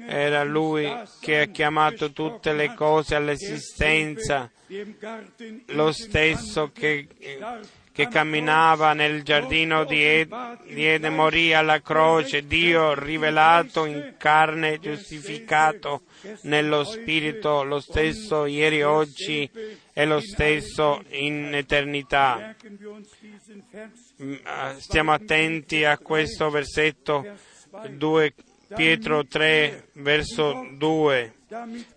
[0.08, 4.50] Era Lui che ha chiamato tutte le cose all'esistenza,
[5.68, 7.08] lo stesso che,
[7.92, 16.04] che camminava nel giardino di Ede morì alla croce, Dio rivelato in carne, giustificato
[16.44, 19.50] nello Spirito, lo stesso ieri, oggi
[19.92, 22.56] e lo stesso in eternità.
[24.22, 27.26] Mm, ah, stiamo attenti a questo versetto
[27.90, 28.34] 2
[28.76, 31.34] Pietro 3 verso 2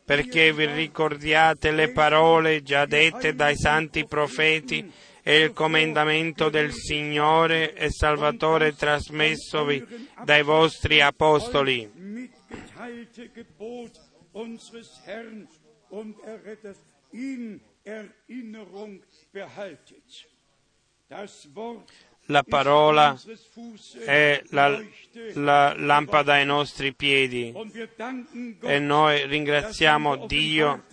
[0.04, 7.74] perché vi ricordiate le parole già dette dai santi profeti e il comandamento del Signore
[7.74, 9.84] e Salvatore trasmessovi
[10.24, 11.90] dai vostri apostoli.
[22.26, 23.18] La parola
[24.04, 24.80] è la,
[25.34, 27.52] la, lampada ai nostri piedi.
[28.62, 30.84] E noi ringraziamo Dio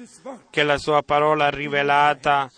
[0.49, 2.51] che la sua parola rivelata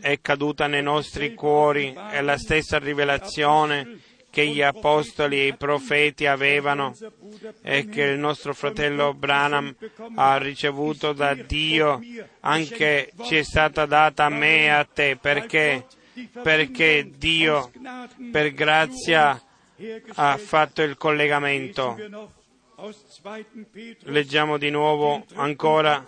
[0.00, 4.00] è caduta nei nostri cuori, è la stessa rivelazione
[4.36, 6.94] che gli apostoli e i profeti avevano
[7.62, 9.74] e che il nostro fratello Branham
[10.16, 11.98] ha ricevuto da Dio,
[12.40, 15.86] anche ci è stata data a me e a te, perché
[16.42, 17.70] perché Dio
[18.30, 19.40] per grazia
[20.14, 21.96] ha fatto il collegamento.
[24.00, 26.06] Leggiamo di nuovo ancora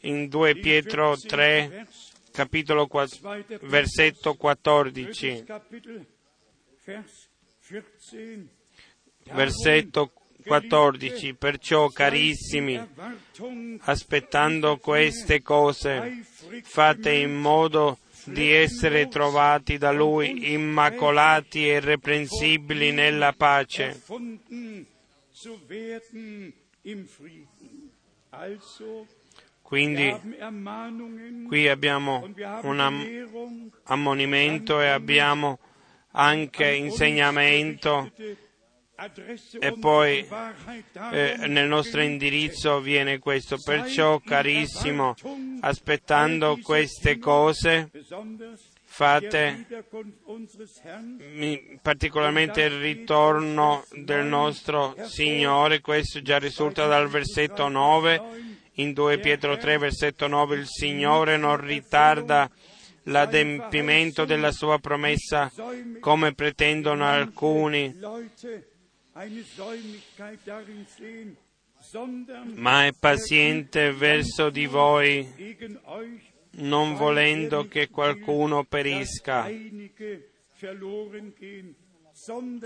[0.00, 1.86] in 2 Pietro 3,
[2.30, 5.44] capitolo 4, versetto 14.
[9.32, 10.12] Versetto
[10.44, 11.34] 14.
[11.34, 12.80] Perciò, carissimi,
[13.80, 16.24] aspettando queste cose,
[16.62, 24.02] fate in modo di essere trovati da Lui immacolati e irreprensibili nella pace.
[29.62, 30.14] Quindi
[31.48, 32.28] qui abbiamo
[32.62, 35.58] un ammonimento e abbiamo
[36.12, 38.10] anche insegnamento
[39.58, 40.26] E poi
[41.12, 43.58] eh, nel nostro indirizzo viene questo.
[43.62, 45.14] Perciò, carissimo,
[45.60, 47.90] aspettando queste cose,
[48.84, 49.66] fate
[51.82, 58.22] particolarmente il ritorno del nostro Signore, questo già risulta dal versetto 9,
[58.76, 62.50] in 2 Pietro 3, versetto 9, il Signore non ritarda
[63.04, 65.52] l'adempimento della sua promessa
[66.00, 67.94] come pretendono alcuni,
[72.54, 75.56] ma è paziente verso di voi,
[76.56, 79.48] non volendo che qualcuno perisca,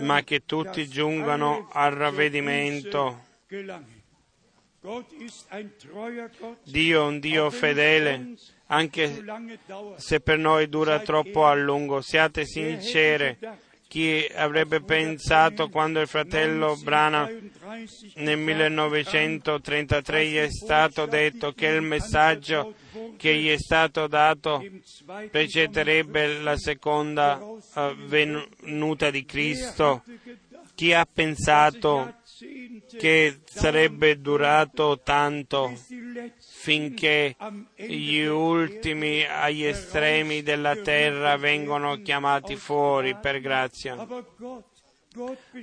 [0.01, 3.26] ma che tutti giungano al ravvedimento.
[6.64, 8.34] Dio è un Dio fedele,
[8.66, 9.24] anche
[9.96, 12.01] se per noi dura troppo a lungo.
[12.01, 13.38] Siate sincere.
[13.91, 17.28] Chi avrebbe pensato quando il fratello Brana
[18.14, 22.74] nel 1933 gli è stato detto che il messaggio
[23.16, 24.64] che gli è stato dato
[25.28, 27.61] precederebbe la seconda uh,
[28.07, 30.05] venuta di Cristo?
[30.76, 32.19] Chi ha pensato
[32.99, 35.72] che sarebbe durato tanto
[36.38, 37.36] finché
[37.74, 44.07] gli ultimi agli estremi della terra vengono chiamati fuori per grazia.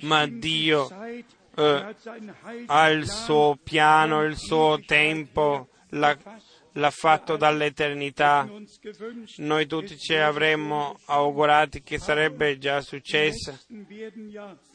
[0.01, 0.89] Ma Dio
[1.55, 1.95] eh,
[2.65, 6.17] ha il suo piano, il suo tempo, l'ha,
[6.77, 8.49] l'ha fatto dall'eternità.
[9.37, 13.59] Noi tutti ci avremmo augurati che sarebbe già successo,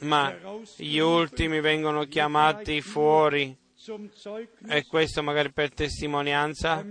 [0.00, 0.36] ma
[0.76, 3.56] gli ultimi vengono chiamati fuori
[4.68, 6.84] e questo magari per testimonianza.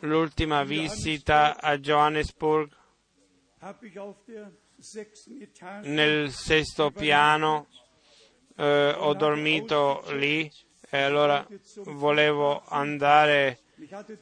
[0.00, 2.70] L'ultima visita a Johannesburg
[5.82, 7.66] nel sesto piano
[8.56, 10.50] eh, ho dormito lì
[10.90, 11.44] e allora
[11.84, 13.60] volevo andare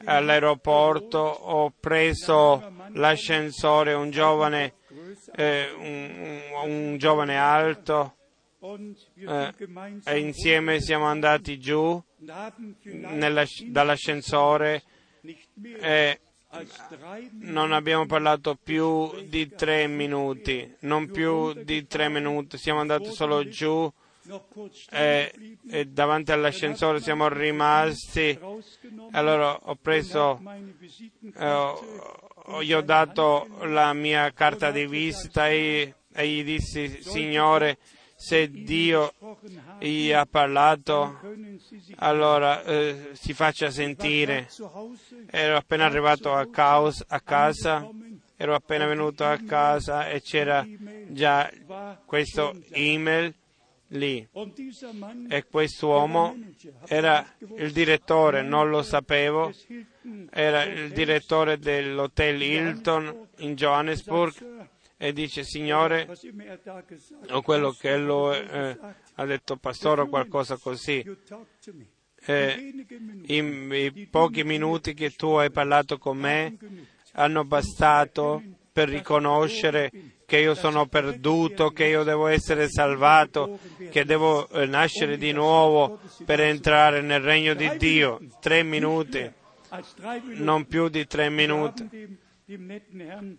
[0.05, 4.73] all'aeroporto, ho preso l'ascensore, un giovane,
[5.35, 8.15] eh, un, un giovane alto
[9.15, 9.53] eh,
[10.05, 12.01] e insieme siamo andati giù
[12.83, 14.83] nella, dall'ascensore
[15.79, 16.19] e
[17.31, 23.47] non abbiamo parlato più di tre minuti, non più di tre minuti, siamo andati solo
[23.47, 23.91] giù
[24.89, 28.37] e, e davanti all'ascensore siamo rimasti.
[29.11, 30.41] Allora ho preso,
[31.37, 31.73] eh,
[32.61, 37.77] gli ho dato la mia carta di visita e, e gli dissi, Signore,
[38.15, 39.13] se Dio
[39.79, 41.19] gli ha parlato,
[41.97, 44.47] allora eh, si faccia sentire.
[45.29, 47.87] Ero appena arrivato a, caos, a, casa,
[48.35, 50.65] ero appena venuto a casa e c'era
[51.09, 51.49] già
[52.05, 53.33] questo email
[53.89, 54.27] lì.
[55.29, 56.37] E quest'uomo
[56.87, 57.25] era
[57.57, 59.51] il direttore, non lo sapevo,
[60.29, 64.67] era il direttore dell'hotel Hilton in Johannesburg
[64.97, 66.07] e dice Signore,
[67.29, 68.77] o quello che lui eh,
[69.15, 71.03] ha detto pastore o qualcosa così.
[72.27, 72.73] Eh,
[73.27, 76.57] in, I pochi minuti che tu hai parlato con me
[77.13, 79.91] hanno bastato per riconoscere
[80.25, 83.59] che io sono perduto, che io devo essere salvato,
[83.91, 88.19] che devo eh, nascere di nuovo per entrare nel regno di Dio.
[88.39, 89.31] Tre minuti,
[90.37, 92.17] non più di tre minuti.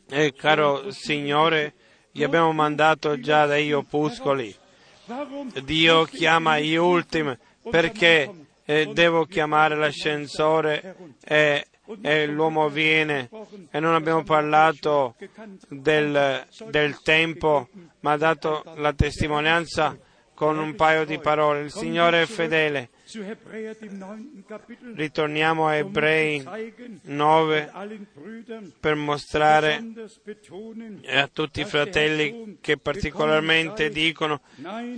[0.08, 1.74] E caro Signore,
[2.12, 4.54] gli abbiamo mandato già degli opuscoli.
[5.62, 7.36] Dio chiama gli ultimi
[7.70, 8.30] perché
[8.64, 11.66] eh, devo chiamare l'ascensore e,
[12.00, 13.28] e, l'uomo viene
[13.70, 15.14] e non abbiamo parlato
[15.68, 17.68] del, del tempo,
[18.00, 19.96] ma ha dato la testimonianza
[20.34, 21.62] con un paio di parole.
[21.62, 22.90] Il Signore è fedele
[24.94, 26.44] Ritorniamo a Ebrei
[27.02, 27.72] 9
[28.80, 29.80] per mostrare
[31.06, 34.40] a tutti i fratelli che particolarmente dicono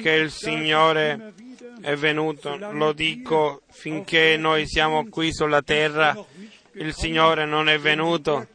[0.00, 1.34] che il Signore
[1.82, 2.56] è venuto.
[2.72, 6.16] Lo dico finché noi siamo qui sulla terra.
[6.80, 8.46] Il Signore non è venuto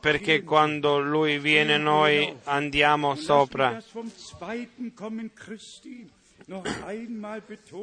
[0.00, 3.82] perché quando Lui viene noi andiamo sopra.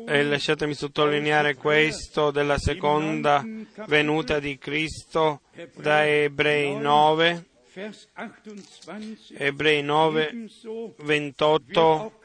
[0.06, 3.44] E lasciatemi sottolineare questo della seconda
[3.88, 5.42] venuta di Cristo
[5.76, 7.46] da Ebrei 9,
[9.38, 10.48] Ebrei 9,
[10.98, 12.20] 28.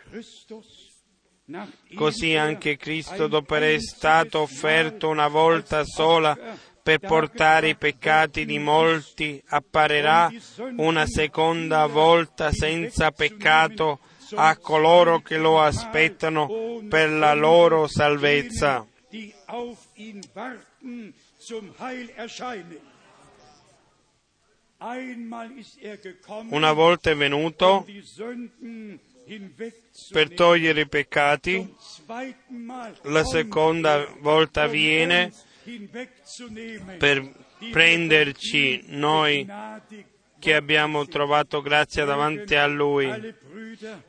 [1.94, 8.58] Così anche Cristo, dopo essere stato offerto una volta sola per portare i peccati di
[8.58, 10.30] molti, apparirà
[10.76, 14.00] una seconda volta senza peccato
[14.34, 18.86] a coloro che lo aspettano per la loro salvezza.
[26.48, 27.86] Una volta è venuto
[30.10, 31.74] per togliere i peccati,
[33.02, 35.32] la seconda volta viene
[36.98, 37.30] per
[37.70, 39.46] prenderci noi
[40.42, 43.08] che abbiamo trovato grazia davanti a Lui,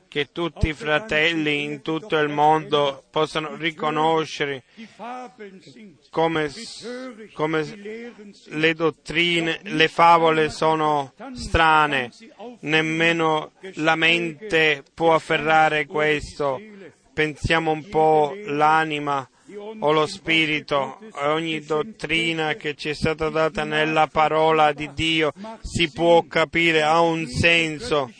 [0.08, 4.64] che tutti i fratelli in tutto il mondo possano riconoscere
[6.10, 6.52] come,
[7.34, 8.14] come
[8.46, 12.10] le dottrine, le favole sono strane,
[12.62, 16.60] nemmeno la mente può afferrare questo.
[17.14, 19.28] Pensiamo un po' l'anima
[19.80, 25.92] o lo spirito, ogni dottrina che ci è stata data nella parola di Dio si
[25.92, 28.12] può capire, ha un senso.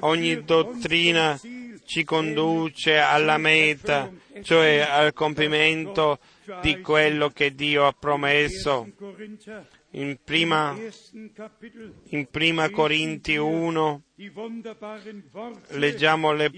[0.00, 1.38] Ogni dottrina
[1.84, 4.10] ci conduce alla meta,
[4.42, 6.18] cioè al compimento
[6.60, 8.88] di quello che Dio ha promesso.
[9.94, 10.74] In prima,
[12.08, 14.02] in prima Corinti 1
[15.68, 16.50] leggiamo le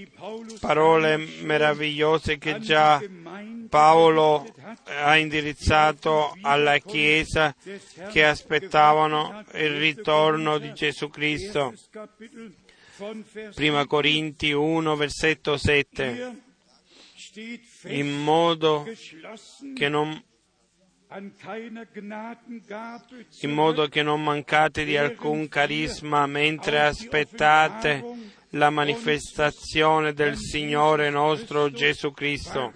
[0.61, 3.03] parole meravigliose che già
[3.68, 4.47] Paolo
[4.85, 7.57] ha indirizzato alla Chiesa
[8.12, 11.74] che aspettavano il ritorno di Gesù Cristo.
[13.53, 16.43] Prima Corinti 1, versetto 7.
[17.87, 18.87] In modo
[19.74, 20.22] che non
[23.40, 31.70] in modo che non mancate di alcun carisma mentre aspettate la manifestazione del Signore nostro
[31.70, 32.72] Gesù Cristo.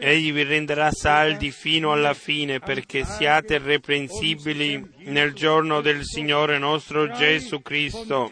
[0.00, 7.10] Egli vi renderà saldi fino alla fine perché siate irreprensibili nel giorno del Signore nostro
[7.10, 8.30] Gesù Cristo.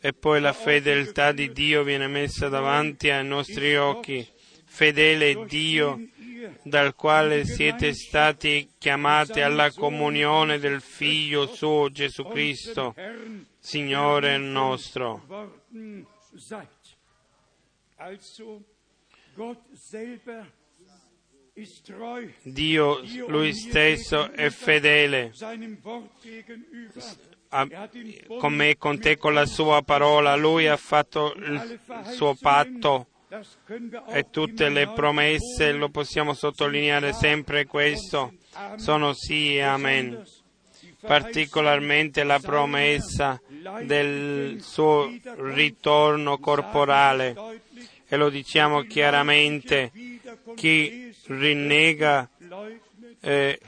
[0.00, 4.26] E poi la fedeltà di Dio viene messa davanti ai nostri occhi.
[4.64, 6.00] Fedele Dio
[6.62, 12.94] dal quale siete stati chiamati alla comunione del Figlio suo Gesù Cristo,
[13.58, 15.22] Signore nostro.
[22.42, 25.32] Dio lui stesso è fedele.
[28.38, 30.34] con me con te, con la sua parola.
[30.34, 31.78] Lui ha fatto il
[32.10, 33.06] suo patto
[34.10, 38.32] e tutte le promesse, lo possiamo sottolineare sempre questo,
[38.74, 40.24] sono sì e amen.
[41.00, 43.40] Particolarmente la promessa
[43.82, 47.60] del suo ritorno corporale.
[48.08, 49.90] e lo diciamo chiaramente,
[50.54, 52.28] chi rinnega
[53.20, 53.58] eh,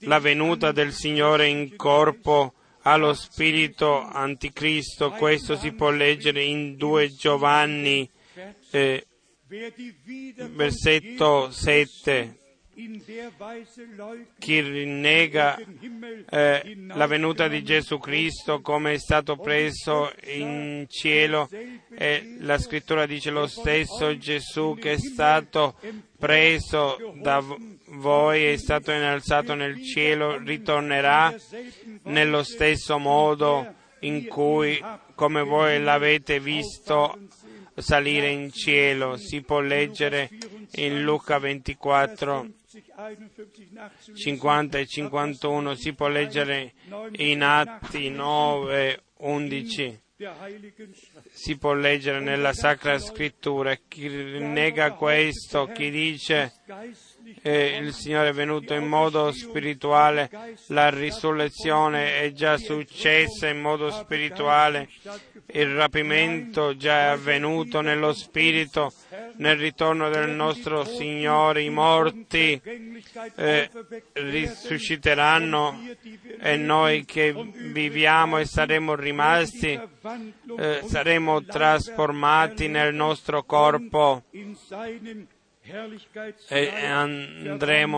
[0.00, 6.76] la venuta del Signore in corpo ha lo spirito anticristo, questo si può leggere in
[6.76, 8.08] 2 Giovanni
[8.70, 9.06] eh,
[10.54, 12.36] versetto 7.
[14.38, 15.58] Chi rinnega
[16.30, 21.50] eh, la venuta di Gesù Cristo come è stato preso in cielo,
[21.90, 25.74] e la scrittura dice lo stesso Gesù che è stato
[26.18, 27.42] preso da
[27.90, 31.34] voi, è stato innalzato nel cielo, ritornerà
[32.04, 34.82] nello stesso modo in cui,
[35.14, 37.16] come voi l'avete visto,
[37.76, 39.16] salire in cielo.
[39.16, 40.28] Si può leggere
[40.72, 42.46] in Luca 24,
[44.14, 46.72] 50 e 51, si può leggere
[47.12, 50.00] in Atti 9, 11
[51.30, 53.76] si può leggere nella Sacra Scrittura.
[53.76, 56.52] Chi nega questo, chi dice
[57.42, 60.30] eh, il Signore è venuto in modo spirituale,
[60.66, 64.88] la risurrezione è già successa in modo spirituale,
[65.52, 68.92] il rapimento già è avvenuto nello spirito,
[69.36, 72.60] nel ritorno del nostro Signore, i morti
[73.36, 73.70] eh,
[74.12, 75.80] risusciteranno
[76.40, 79.78] e noi che viviamo e saremo rimasti
[80.58, 84.24] eh, saremo trasformati nel nostro corpo
[86.48, 86.70] e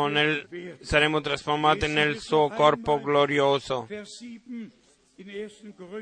[0.09, 3.87] nel, saremo trasformati nel suo corpo glorioso.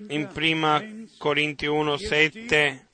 [0.08, 0.82] In prima
[1.18, 2.88] Corinti 1, 7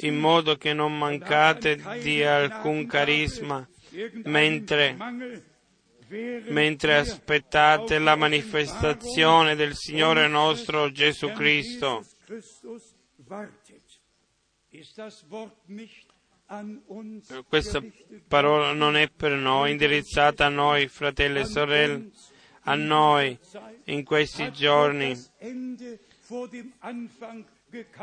[0.00, 3.68] in modo che non mancate di alcun carisma
[4.24, 4.96] mentre,
[6.48, 12.04] mentre aspettate la manifestazione del Signore nostro Gesù Cristo.
[17.48, 17.82] Questa
[18.28, 22.10] parola non è per noi, indirizzata a noi, fratelli e sorelle,
[22.62, 23.36] a noi
[23.84, 25.16] in questi giorni.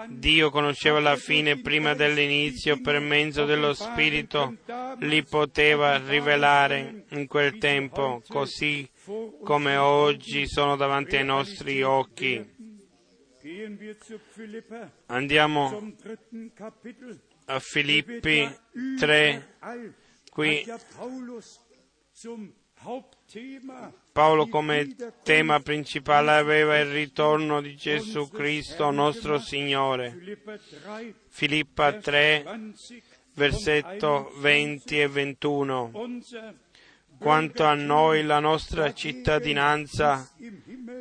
[0.10, 4.58] Dio conosceva la fine prima dell'inizio, per mezzo dello Spirito
[5.00, 8.88] li poteva rivelare in quel tempo, così
[9.44, 12.52] come oggi sono davanti ai nostri occhi.
[15.08, 15.94] Andiamo
[17.46, 18.50] a Filippi
[18.98, 19.58] 3,
[20.30, 20.66] qui
[24.12, 30.38] Paolo come tema principale aveva il ritorno di Gesù Cristo, nostro Signore.
[31.30, 32.74] Filippa 3,
[33.34, 35.92] versetto 20 e 21.
[37.24, 40.30] Quanto a noi la nostra cittadinanza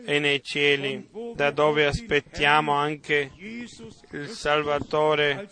[0.04, 5.48] è nei cieli, da dove aspettiamo anche il Salvatore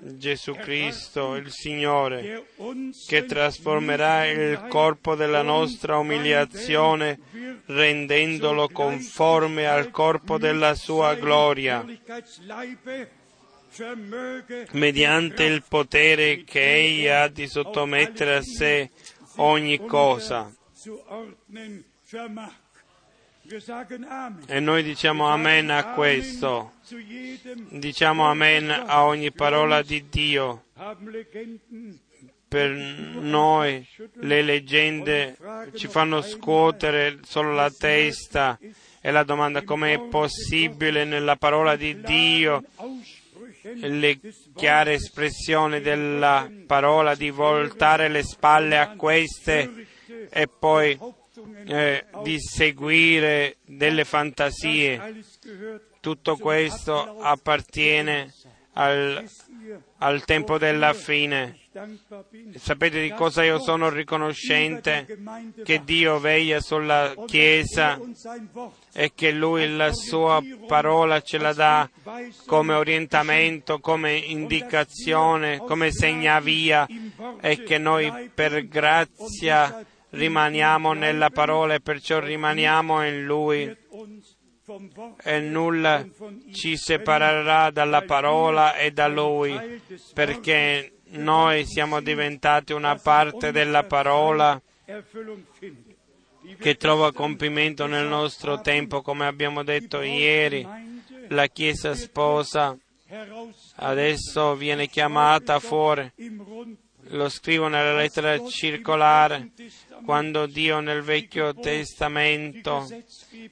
[0.00, 2.48] Gesù Cristo, il Signore,
[3.06, 7.18] che trasformerà il corpo della nostra umiliazione
[7.64, 11.82] rendendolo conforme al corpo della sua gloria
[14.72, 18.90] mediante il potere che egli ha di sottomettere a sé
[19.36, 20.52] ogni cosa.
[24.46, 26.72] E noi diciamo amen a questo.
[27.68, 30.64] Diciamo amen a ogni parola di Dio.
[32.48, 35.36] Per noi le leggende
[35.74, 38.58] ci fanno scuotere solo la testa
[39.00, 42.62] e la domanda come è possibile nella parola di Dio
[43.72, 44.20] le
[44.54, 49.86] chiare espressioni della parola di voltare le spalle a queste
[50.30, 50.98] e poi
[51.66, 55.22] eh, di seguire delle fantasie.
[56.00, 58.32] Tutto questo appartiene
[58.74, 59.26] al,
[59.98, 61.63] al tempo della fine.
[62.54, 65.06] Sapete di cosa io sono riconoscente?
[65.64, 68.00] Che Dio veglia sulla Chiesa
[68.92, 71.90] e che Lui la sua parola ce la dà
[72.46, 76.86] come orientamento, come indicazione, come segnavia
[77.40, 83.76] e che noi per grazia rimaniamo nella parola e perciò rimaniamo in Lui
[85.22, 86.06] e nulla
[86.52, 89.80] ci separerà dalla parola e da Lui
[90.14, 94.60] perché noi siamo diventati una parte della parola
[96.58, 100.66] che trova compimento nel nostro tempo, come abbiamo detto ieri.
[101.28, 102.76] La Chiesa sposa
[103.76, 106.10] adesso viene chiamata fuori.
[107.08, 109.50] Lo scrivo nella lettera circolare.
[110.04, 112.86] Quando Dio nel Vecchio Testamento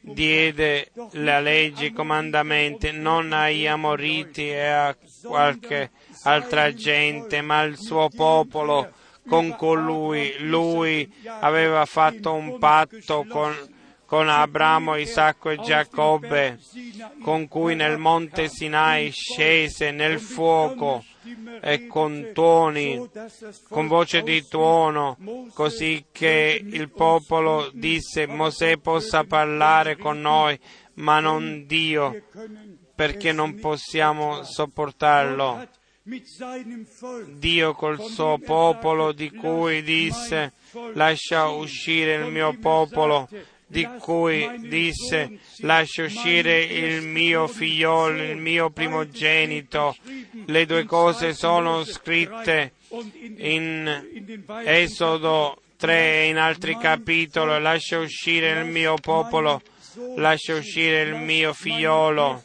[0.00, 5.90] diede la legge, i comandamenti, non ai amoriti e a qualche
[6.24, 8.90] altra gente, ma al suo popolo
[9.28, 10.34] con colui.
[10.40, 13.54] Lui aveva fatto un patto con,
[14.04, 16.58] con Abramo, Isacco e Giacobbe,
[17.22, 21.04] con cui nel monte Sinai scese nel fuoco
[21.60, 23.08] e con tuoni,
[23.68, 25.16] con voce di tuono,
[25.54, 30.58] così che il popolo disse Mosè possa parlare con noi,
[30.94, 32.24] ma non Dio,
[32.94, 35.68] perché non possiamo sopportarlo.
[37.28, 40.52] Dio col suo popolo di cui disse
[40.94, 43.28] lascia uscire il mio popolo,
[43.72, 49.96] di cui disse lascia uscire il mio figliolo, il mio primogenito.
[50.44, 52.72] Le due cose sono scritte
[53.38, 54.26] in
[54.66, 59.62] Esodo 3 e in altri capitoli, lascia uscire il mio popolo,
[60.16, 62.44] lascia uscire il mio figliolo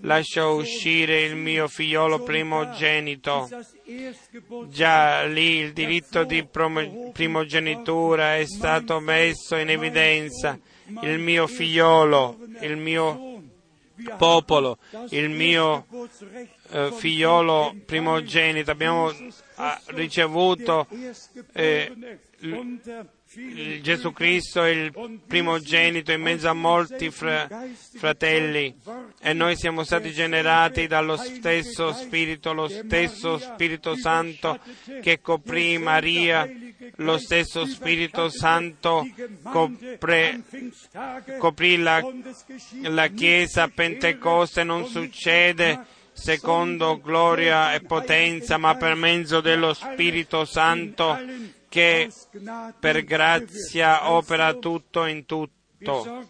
[0.00, 3.48] lascia uscire il mio figliolo primogenito.
[4.68, 6.46] Già lì il diritto di
[7.12, 10.58] primogenitura è stato messo in evidenza.
[11.02, 13.42] Il mio figliolo, il mio
[14.18, 14.78] popolo,
[15.10, 15.86] il mio
[16.70, 18.70] eh, figliolo primogenito.
[18.70, 19.12] Abbiamo
[19.86, 20.86] ricevuto
[21.52, 22.18] eh,
[23.82, 27.46] Gesù Cristo è il primogenito in mezzo a molti fra,
[27.94, 28.74] fratelli
[29.20, 34.58] e noi siamo stati generati dallo stesso Spirito, lo stesso Spirito Santo
[35.02, 36.50] che coprì Maria,
[36.96, 39.06] lo stesso Spirito Santo
[39.42, 40.40] copre,
[41.38, 42.02] coprì la,
[42.84, 45.84] la Chiesa a Pentecoste, non succede
[46.14, 51.18] secondo gloria e potenza, ma per mezzo dello Spirito Santo
[51.76, 52.10] che
[52.80, 56.24] per grazia opera tutto in tutto.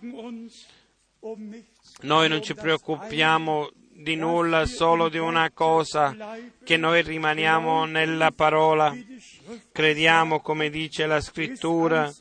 [2.01, 6.17] Noi non ci preoccupiamo di nulla, solo di una cosa,
[6.65, 8.93] che noi rimaniamo nella parola,
[9.71, 12.13] crediamo come dice la scrittura,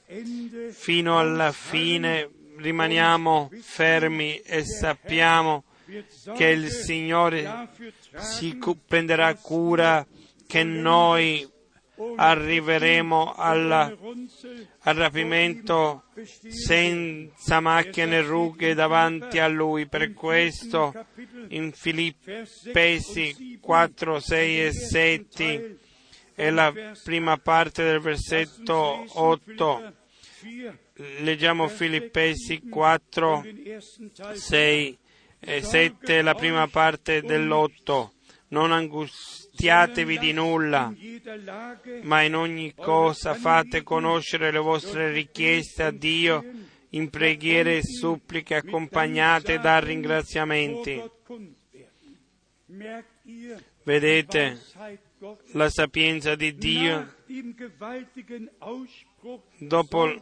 [0.69, 5.63] fino alla fine rimaniamo fermi e sappiamo
[6.35, 7.69] che il Signore
[8.17, 8.57] si
[8.87, 10.05] prenderà cura
[10.47, 11.53] che noi
[12.15, 13.95] arriveremo alla,
[14.79, 16.03] al rapimento
[16.47, 19.87] senza macchie né rughe davanti a Lui.
[19.87, 20.93] Per questo
[21.49, 25.77] in Filippesi 4, 6 e 7
[26.35, 26.73] e la
[27.03, 29.93] prima parte del versetto 8.
[31.19, 33.43] Leggiamo Filippesi 4,
[34.33, 34.97] 6
[35.39, 38.09] e 7, la prima parte dell'8.
[38.49, 40.93] Non angustiatevi di nulla,
[42.01, 46.43] ma in ogni cosa fate conoscere le vostre richieste a Dio
[46.89, 51.01] in preghiere e suppliche accompagnate da ringraziamenti.
[53.83, 54.61] Vedete
[55.53, 57.13] la sapienza di Dio
[59.59, 60.13] dopo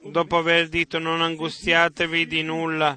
[0.00, 2.96] dopo aver detto non angustiatevi di nulla,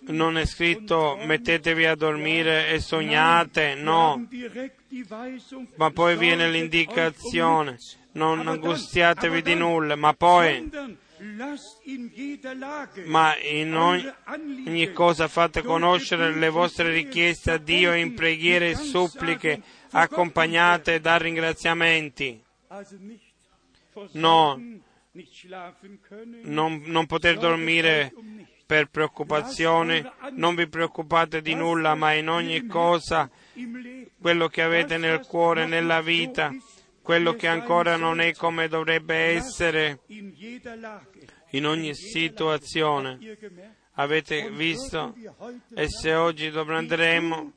[0.00, 4.28] non è scritto mettetevi a dormire e sognate, no,
[5.76, 7.78] ma poi viene l'indicazione,
[8.12, 10.70] non angustiatevi di nulla, ma poi
[13.04, 19.62] ma in ogni, cosa fate conoscere le vostre richieste a Dio in preghiere e suppliche
[19.92, 22.42] accompagnate da ringraziamenti.
[24.12, 24.60] No,
[26.42, 28.12] non, non poter dormire
[28.72, 33.30] per preoccupazione, non vi preoccupate di nulla, ma in ogni cosa
[34.18, 36.50] quello che avete nel cuore, nella vita,
[37.02, 43.18] quello che ancora non è come dovrebbe essere, in ogni situazione.
[43.96, 45.14] Avete visto?
[45.74, 47.52] E se oggi andremo,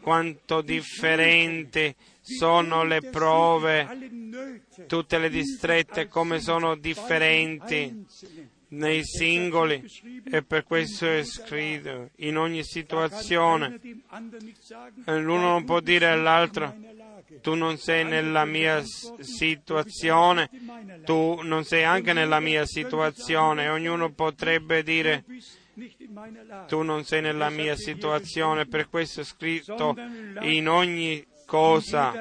[0.00, 4.10] quanto differente sono le prove,
[4.88, 8.04] tutte le distrette come sono differenti
[8.72, 9.84] nei singoli
[10.30, 13.78] e per questo è scritto in ogni situazione.
[15.06, 16.74] L'uno non può dire all'altro
[17.40, 18.82] tu non sei nella mia
[19.20, 20.50] situazione,
[21.04, 23.68] tu non sei anche nella mia situazione.
[23.68, 25.24] Ognuno potrebbe dire
[26.66, 29.94] tu non sei nella mia situazione, per questo è scritto
[30.42, 32.14] in ogni cosa,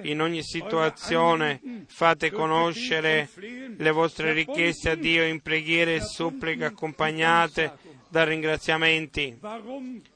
[0.00, 3.28] in ogni situazione fate conoscere
[3.76, 7.76] le vostre richieste a Dio in preghiere e suppliche accompagnate
[8.08, 9.38] da ringraziamenti.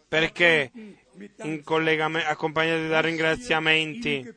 [0.09, 0.73] Perché
[2.25, 4.35] accompagnate da ringraziamenti?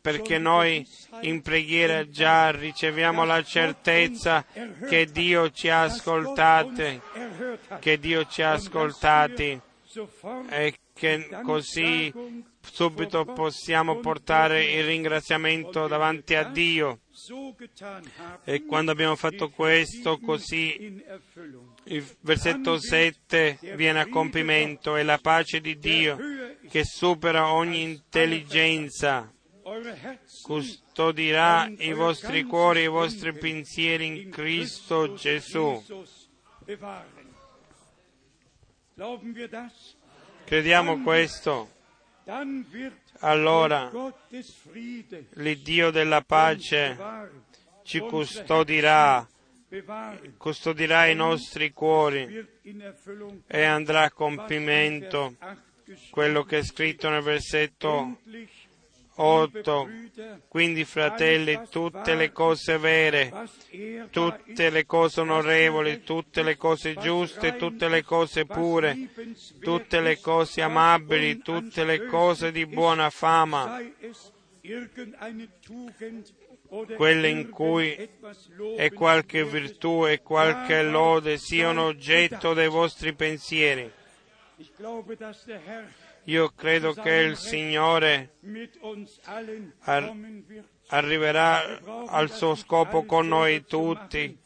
[0.00, 0.84] Perché noi
[1.20, 4.44] in preghiera già riceviamo la certezza
[4.88, 7.00] che Dio ci ha ascoltati,
[7.78, 9.60] che Dio ci ha ascoltati
[10.50, 12.12] e che così
[12.60, 17.00] subito possiamo portare il ringraziamento davanti a Dio.
[18.44, 21.00] E quando abbiamo fatto questo, così
[21.84, 26.18] il versetto 7 viene a compimento e la pace di Dio
[26.68, 29.32] che supera ogni intelligenza
[30.42, 35.82] custodirà i vostri cuori e i vostri pensieri in Cristo Gesù.
[40.48, 41.68] Crediamo questo?
[43.18, 43.90] Allora
[45.34, 46.96] l'Iddio della pace
[47.82, 49.28] ci custodirà,
[50.38, 52.48] custodirà i nostri cuori
[53.46, 55.34] e andrà a compimento
[56.08, 58.16] quello che è scritto nel versetto
[59.20, 59.88] 8.
[60.48, 63.32] Quindi, fratelli, tutte le cose vere,
[64.10, 69.10] tutte le cose onorevoli, tutte le cose giuste, tutte le cose pure,
[69.60, 73.80] tutte le cose amabili, tutte le cose di buona fama,
[76.96, 78.08] quelle in cui
[78.76, 83.90] è qualche virtù e qualche lode siano oggetto dei vostri pensieri.
[86.28, 88.34] Io credo che il Signore
[89.80, 90.14] ar-
[90.88, 94.36] arriverà al suo scopo con noi tutti.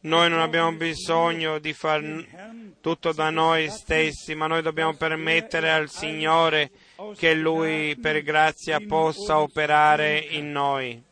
[0.00, 5.90] Noi non abbiamo bisogno di fare tutto da noi stessi, ma noi dobbiamo permettere al
[5.90, 6.70] Signore
[7.16, 11.02] che Lui per grazia possa operare in noi.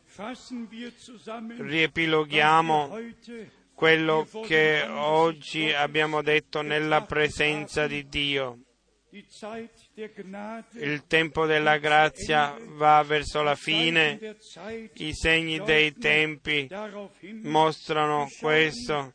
[1.57, 2.97] Riepiloghiamo
[3.75, 8.59] quello che oggi abbiamo detto nella presenza di Dio.
[10.73, 14.35] Il tempo della grazia va verso la fine,
[14.95, 16.67] i segni dei tempi
[17.43, 19.13] mostrano questo.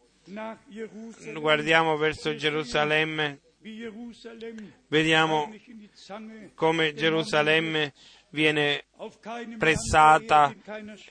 [1.35, 3.41] Guardiamo verso Gerusalemme.
[4.89, 5.53] Vediamo
[6.55, 7.93] come Gerusalemme
[8.31, 8.85] viene
[9.59, 10.55] pressata,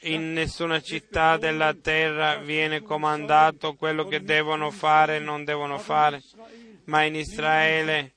[0.01, 6.23] in nessuna città della terra viene comandato quello che devono fare e non devono fare,
[6.85, 8.13] ma in Israele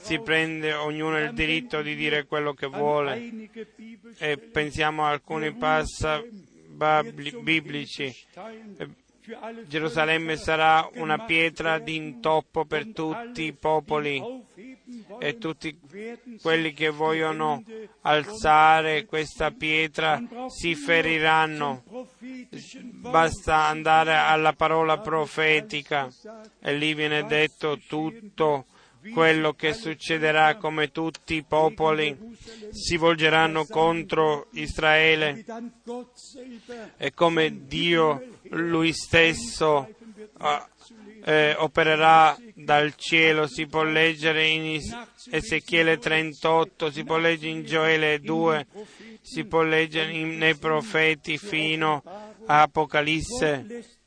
[0.00, 3.50] si prende ognuno il diritto di dire quello che vuole
[4.18, 6.52] e pensiamo a alcuni passaggi
[7.40, 8.14] biblici.
[9.66, 14.22] Gerusalemme sarà una pietra d'intoppo per tutti i popoli
[15.18, 15.78] e tutti
[16.42, 17.62] quelli che vogliono
[18.02, 21.84] alzare questa pietra si feriranno.
[22.82, 26.12] Basta andare alla parola profetica
[26.60, 28.66] e lì viene detto tutto
[29.12, 32.16] quello che succederà come tutti i popoli
[32.70, 35.44] si volgeranno contro Israele.
[36.96, 39.88] E come Dio lui stesso
[41.24, 44.80] eh, opererà dal cielo, si può leggere in
[45.30, 48.66] Ezechiele 38, si può leggere in Gioele 2,
[49.20, 52.02] si può leggere nei profeti fino
[52.46, 54.02] a Apocalisse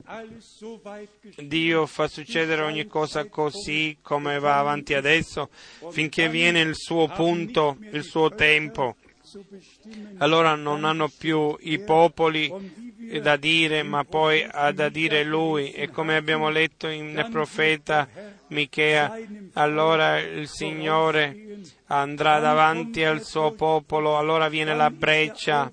[1.36, 5.50] Dio fa succedere ogni cosa così come va avanti adesso,
[5.90, 8.96] finché viene il suo punto, il suo tempo.
[10.20, 12.50] Allora non hanno più i popoli
[13.22, 15.72] da dire, ma poi ha da dire lui.
[15.74, 18.08] E come abbiamo letto nel profeta
[18.48, 19.14] Michea,
[19.54, 25.70] allora il Signore andrà davanti al suo popolo, allora viene la breccia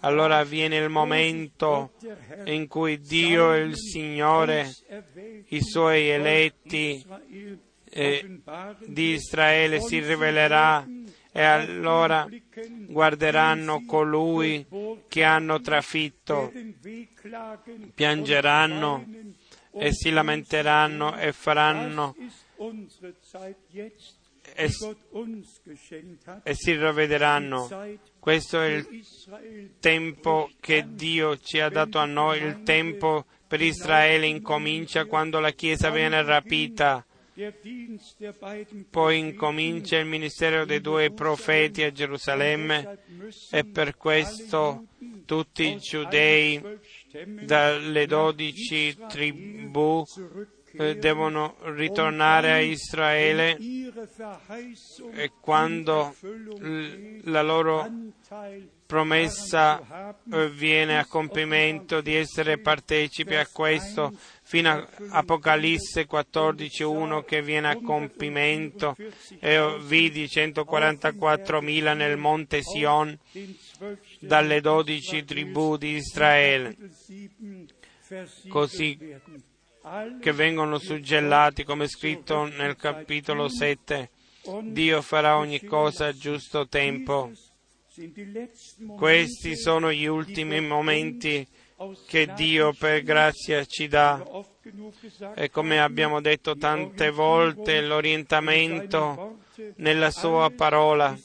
[0.00, 1.92] allora viene il momento
[2.44, 4.72] in cui Dio il Signore,
[5.48, 7.04] i suoi eletti
[7.88, 8.40] eh,
[8.84, 10.86] di Israele si rivelerà
[11.32, 12.26] e allora
[12.86, 14.66] guarderanno colui
[15.08, 16.52] che hanno trafitto,
[17.94, 19.06] piangeranno
[19.72, 22.14] e si lamenteranno e faranno
[24.54, 24.70] e,
[26.42, 27.68] e si ravvederanno.
[28.26, 34.26] Questo è il tempo che Dio ci ha dato a noi, il tempo per Israele
[34.26, 37.06] incomincia quando la Chiesa viene rapita.
[38.90, 42.98] Poi incomincia il ministero dei due profeti a Gerusalemme
[43.52, 44.86] e per questo
[45.24, 46.60] tutti i giudei
[47.44, 50.04] dalle dodici tribù
[50.78, 53.56] eh, devono ritornare a Israele
[55.14, 56.14] e quando
[57.22, 57.88] la loro
[58.86, 64.12] promessa eh, viene a compimento di essere partecipi a questo
[64.42, 68.96] fino a Apocalisse 14.1 che viene a compimento
[69.40, 73.18] e vidi 144.000 nel monte Sion
[74.20, 76.76] dalle dodici tribù di Israele.
[78.48, 78.96] Così
[80.20, 84.10] che vengono suggellati, come scritto nel capitolo 7.
[84.62, 87.30] Dio farà ogni cosa a giusto tempo.
[88.96, 91.46] Questi sono gli ultimi momenti
[92.06, 94.24] che Dio per grazia ci dà.
[95.34, 99.38] E come abbiamo detto tante volte, l'orientamento
[99.76, 101.16] nella sua parola.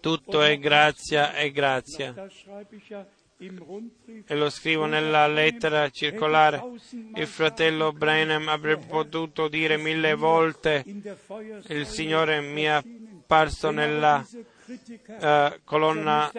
[0.00, 2.28] Tutto è grazia e grazia
[3.38, 6.62] e lo scrivo nella lettera circolare,
[7.14, 10.82] il fratello Brenham avrebbe potuto dire mille volte,
[11.68, 14.26] il Signore mi è apparso nella
[14.66, 16.32] uh, colonna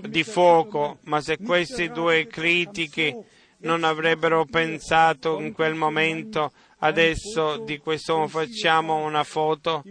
[0.00, 3.14] di fuoco, ma se questi due critici
[3.58, 9.84] non avrebbero pensato in quel momento, adesso di quest'uomo facciamo una foto,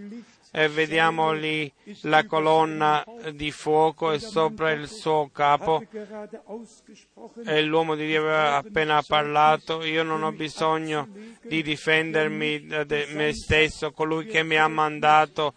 [0.55, 5.83] e vediamo lì la colonna di fuoco e sopra il suo capo.
[7.43, 11.09] E l'uomo di Dio aveva appena parlato, io non ho bisogno
[11.41, 15.55] di difendermi da me stesso, colui che mi ha mandato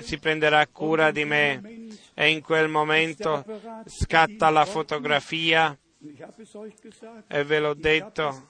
[0.00, 1.86] si prenderà cura di me.
[2.14, 3.44] E in quel momento
[3.86, 5.78] scatta la fotografia.
[7.28, 8.48] E ve l'ho detto,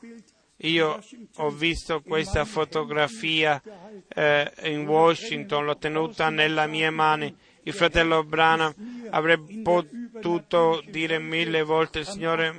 [0.62, 1.00] io
[1.36, 3.62] ho visto questa fotografia
[4.09, 7.32] eh, in Washington, l'ho tenuta nella mia mano.
[7.68, 8.72] Il fratello Branham
[9.10, 12.56] avrebbe potuto dire mille volte Signore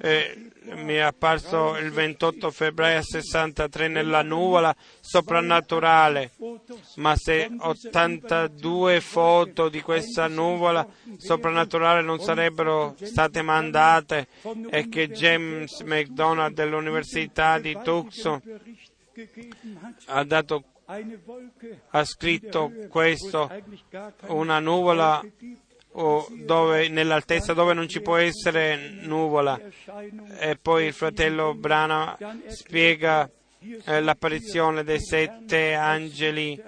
[0.00, 6.32] eh, mi è apparso il 28 febbraio 63 nella nuvola soprannaturale,
[6.96, 10.84] ma se 82 foto di questa nuvola
[11.16, 14.26] soprannaturale non sarebbero state mandate
[14.68, 18.40] e che James McDonald dell'Università di Tucson
[20.06, 20.64] ha dato
[21.90, 23.50] ha scritto questo,
[24.26, 25.22] una nuvola
[26.44, 29.60] dove, nell'altezza dove non ci può essere nuvola.
[30.38, 32.16] E poi il fratello Brana
[32.48, 33.28] spiega
[33.84, 36.60] eh, l'apparizione dei sette angeli.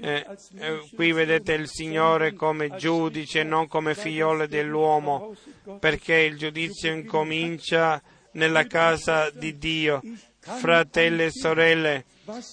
[0.00, 0.26] Eh,
[0.58, 5.36] eh, qui vedete il Signore come giudice, non come figliolo dell'uomo,
[5.78, 8.02] perché il giudizio incomincia
[8.32, 10.02] nella casa di Dio.
[10.44, 12.04] Fratelli e sorelle,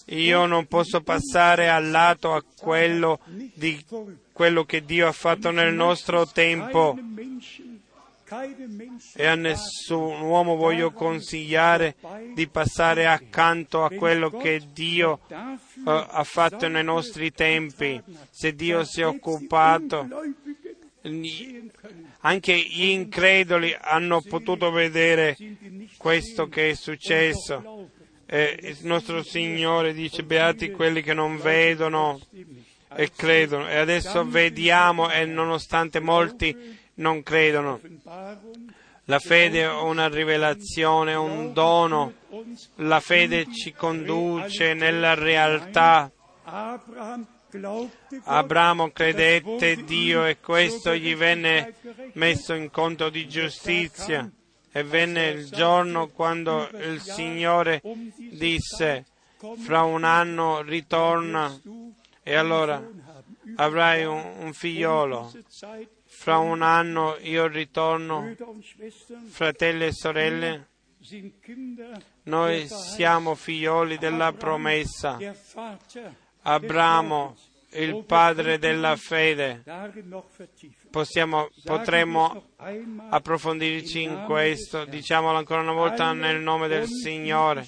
[0.05, 3.19] io non posso passare al lato a quello,
[3.53, 3.83] di
[4.31, 6.97] quello che Dio ha fatto nel nostro tempo
[9.13, 11.95] e a nessun uomo voglio consigliare
[12.33, 18.01] di passare accanto a quello che Dio uh, ha fatto nei nostri tempi.
[18.29, 20.07] Se Dio si è occupato,
[22.19, 25.35] anche gli increduli hanno potuto vedere
[25.97, 27.80] questo che è successo.
[28.33, 32.17] E il nostro Signore dice, beati quelli che non vedono
[32.95, 33.67] e credono.
[33.67, 37.81] E adesso vediamo e nonostante molti non credono.
[39.05, 42.13] La fede è una rivelazione, un dono.
[42.75, 46.09] La fede ci conduce nella realtà.
[48.23, 51.73] Abramo credette Dio e questo gli venne
[52.13, 54.31] messo in conto di giustizia.
[54.71, 57.81] E venne il giorno quando il Signore
[58.15, 59.05] disse,
[59.59, 61.59] fra un anno ritorna
[62.23, 62.81] e allora
[63.55, 65.31] avrai un, figliolo
[66.21, 68.35] fra un anno io ritorno,
[69.29, 70.67] fratelli e sorelle,
[72.23, 75.17] noi siamo figlioli della promessa.
[76.43, 77.35] Abramo,
[77.71, 79.63] il padre della fede.
[80.91, 82.49] Possiamo, potremmo
[83.09, 87.65] approfondirci in questo, diciamolo ancora una volta nel nome del Signore.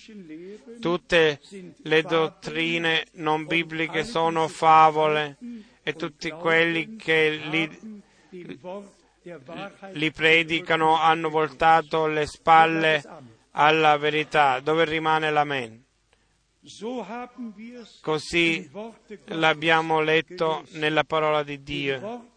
[0.79, 1.39] Tutte
[1.83, 5.37] le dottrine non bibliche sono favole
[5.81, 8.01] e tutti quelli che li
[9.91, 13.01] li predicano hanno voltato le spalle
[13.51, 15.81] alla verità, dove rimane l'amen.
[18.01, 18.69] Così
[19.25, 22.31] l'abbiamo letto nella parola di Dio.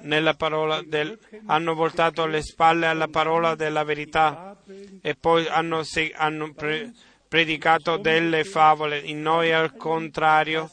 [0.00, 4.56] Nella parola del, hanno voltato le spalle alla parola della verità
[5.02, 5.82] e poi hanno,
[6.14, 6.94] hanno pre,
[7.28, 8.98] predicato delle favole.
[8.98, 10.70] In noi al contrario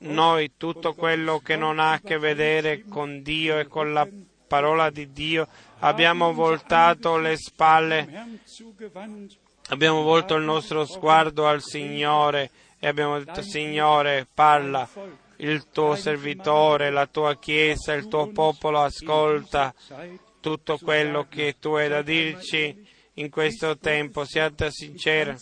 [0.00, 4.06] noi tutto quello che non ha a che vedere con Dio e con la
[4.46, 5.48] parola di Dio,
[5.78, 8.38] abbiamo voltato le spalle,
[9.68, 14.86] abbiamo volto il nostro sguardo al Signore e abbiamo detto Signore parla,
[15.38, 19.74] il tuo servitore, la tua Chiesa, il tuo popolo ascolta
[20.40, 25.34] tutto quello che tu hai da dirci in questo tempo, siate sinceri.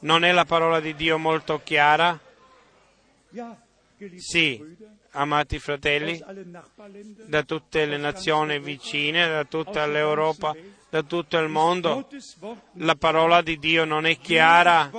[0.00, 2.18] Non è la parola di Dio molto chiara?
[4.16, 4.76] Sì,
[5.12, 6.22] amati fratelli,
[7.26, 10.54] da tutte le nazioni vicine, da tutta l'Europa,
[10.88, 12.08] da tutto il mondo,
[12.74, 14.90] la parola di Dio non è chiara,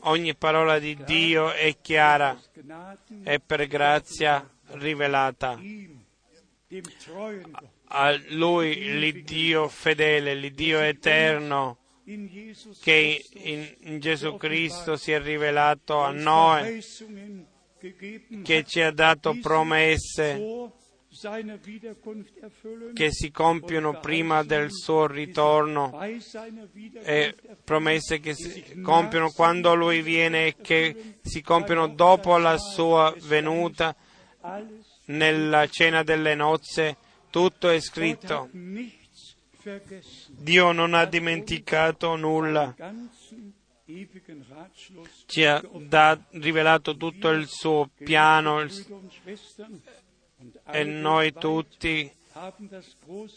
[0.00, 2.38] ogni parola di Dio è chiara,
[3.22, 5.58] è per grazia rivelata.
[7.90, 11.78] A Lui, l'Iddio fedele, l'Iddio eterno,
[12.80, 16.82] che in, Gesù Cristo si è rivelato a noi
[18.42, 20.76] che ci ha dato promesse
[22.94, 26.00] che si compiono prima del suo ritorno
[27.02, 33.14] e promesse che si compiono quando lui viene e che si compiono dopo la sua
[33.22, 33.94] venuta
[35.06, 36.96] nella cena delle nozze.
[37.30, 38.48] Tutto è scritto.
[40.28, 42.74] Dio non ha dimenticato nulla
[45.26, 48.66] ci ha da, rivelato tutto il suo piano
[50.70, 52.10] e noi tutti,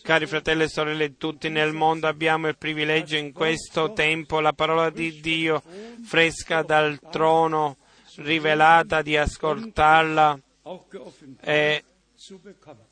[0.03, 4.89] cari fratelli e sorelle, tutti nel mondo abbiamo il privilegio in questo tempo, la parola
[4.89, 5.63] di Dio
[6.03, 7.77] fresca dal trono,
[8.17, 10.39] rivelata, di ascoltarla
[11.41, 11.83] e,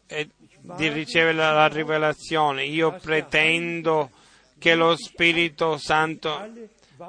[0.08, 0.30] e
[0.60, 2.66] di ricevere la rivelazione.
[2.66, 4.10] Io pretendo
[4.58, 6.52] che lo Spirito Santo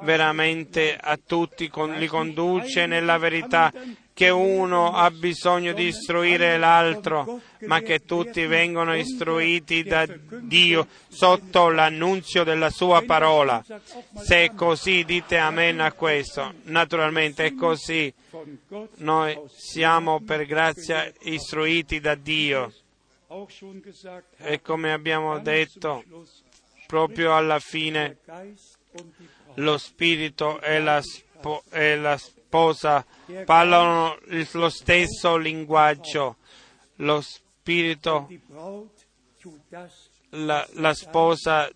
[0.03, 3.71] veramente a tutti, li conduce nella verità,
[4.13, 11.69] che uno ha bisogno di istruire l'altro, ma che tutti vengono istruiti da Dio sotto
[11.69, 13.63] l'annunzio della sua parola.
[14.15, 16.53] Se è così, dite amen a questo.
[16.63, 18.13] Naturalmente è così.
[18.97, 22.73] Noi siamo per grazia istruiti da Dio.
[24.37, 26.03] E come abbiamo detto,
[26.85, 28.17] proprio alla fine
[29.55, 32.17] lo spirito e la, spo- e la
[32.51, 33.05] sposa
[33.45, 34.17] parlano
[34.51, 36.35] lo stesso linguaggio.
[36.97, 38.27] Lo spirito,
[40.31, 41.69] la, la sposa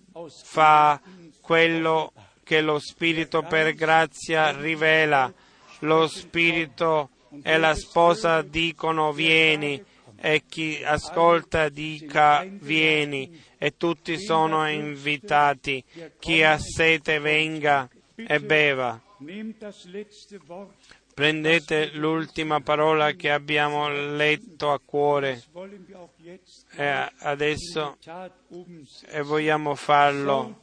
[0.43, 0.99] fa
[1.39, 2.11] quello
[2.43, 5.33] che lo Spirito per grazia rivela.
[5.79, 7.09] Lo Spirito
[7.41, 9.81] e la sposa dicono vieni
[10.17, 15.83] e chi ascolta dica vieni e tutti sono invitati.
[16.19, 19.04] Chi ha sete venga e beva.
[21.13, 25.41] Prendete l'ultima parola che abbiamo letto a cuore
[26.75, 27.97] e adesso
[29.07, 30.59] e vogliamo farlo.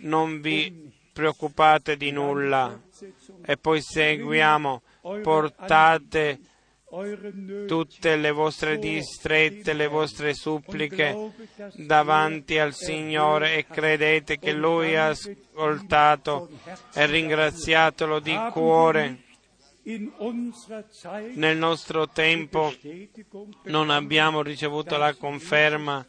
[0.00, 2.80] Non vi preoccupate di nulla
[3.44, 4.82] e poi seguiamo.
[5.22, 6.38] Portate
[7.66, 11.32] tutte le vostre distrette, le vostre suppliche
[11.74, 16.48] davanti al Signore e credete che Lui ha ascoltato
[16.94, 19.22] e ringraziatelo di cuore.
[21.34, 22.72] Nel nostro tempo
[23.64, 26.06] non abbiamo ricevuto la conferma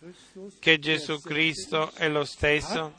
[0.59, 2.93] che Gesù Cristo è lo stesso.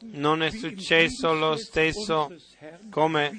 [0.00, 2.34] Non è successo lo stesso
[2.88, 3.38] come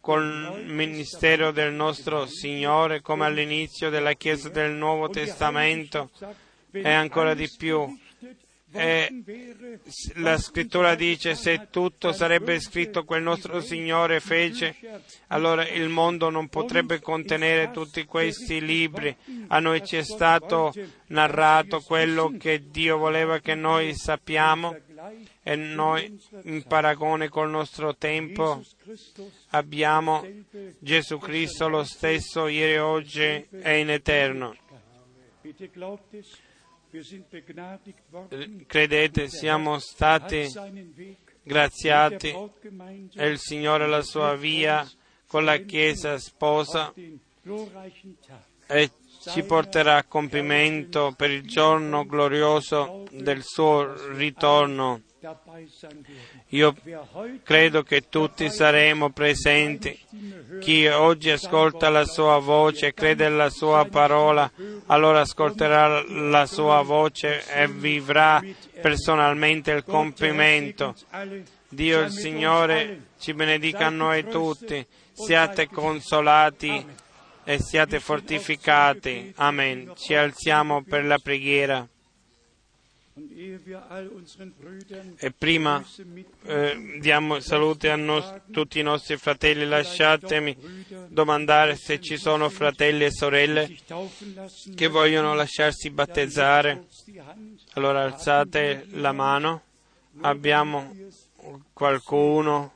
[0.00, 6.10] col ministero del nostro Signore, come all'inizio della Chiesa del Nuovo Testamento
[6.70, 7.96] e ancora di più
[8.70, 9.24] e
[10.16, 14.76] la scrittura dice se tutto sarebbe scritto quel nostro Signore fece,
[15.28, 19.14] allora il mondo non potrebbe contenere tutti questi libri.
[19.48, 20.72] A noi ci è stato
[21.06, 24.76] narrato quello che Dio voleva che noi sappiamo
[25.42, 28.62] e noi in paragone col nostro tempo
[29.50, 30.26] abbiamo
[30.78, 34.56] Gesù Cristo lo stesso ieri, oggi e in eterno.
[38.66, 40.48] Credete, siamo stati
[41.42, 42.34] graziati.
[43.14, 44.88] e il Signore la sua via
[45.26, 46.92] con la Chiesa sposa
[48.66, 48.90] e
[49.30, 55.02] ci porterà a compimento per il giorno glorioso del suo ritorno.
[56.50, 56.74] Io
[57.42, 59.98] credo che tutti saremo presenti.
[60.60, 64.50] Chi oggi ascolta la sua voce, crede alla sua parola,
[64.86, 68.42] allora ascolterà la sua voce e vivrà
[68.80, 70.94] personalmente il compimento.
[71.68, 74.86] Dio il Signore ci benedica a noi tutti.
[75.12, 76.86] Siate consolati
[77.48, 79.32] e siate fortificati.
[79.36, 79.92] Amen.
[79.96, 81.88] Ci alziamo per la preghiera.
[85.16, 85.82] E prima
[86.42, 90.56] eh, diamo salute a nos- tutti i nostri fratelli, lasciatemi
[91.08, 93.74] domandare se ci sono fratelli e sorelle
[94.74, 96.84] che vogliono lasciarsi battezzare.
[97.72, 99.62] Allora alzate la mano.
[100.20, 100.94] Abbiamo
[101.72, 102.72] qualcuno?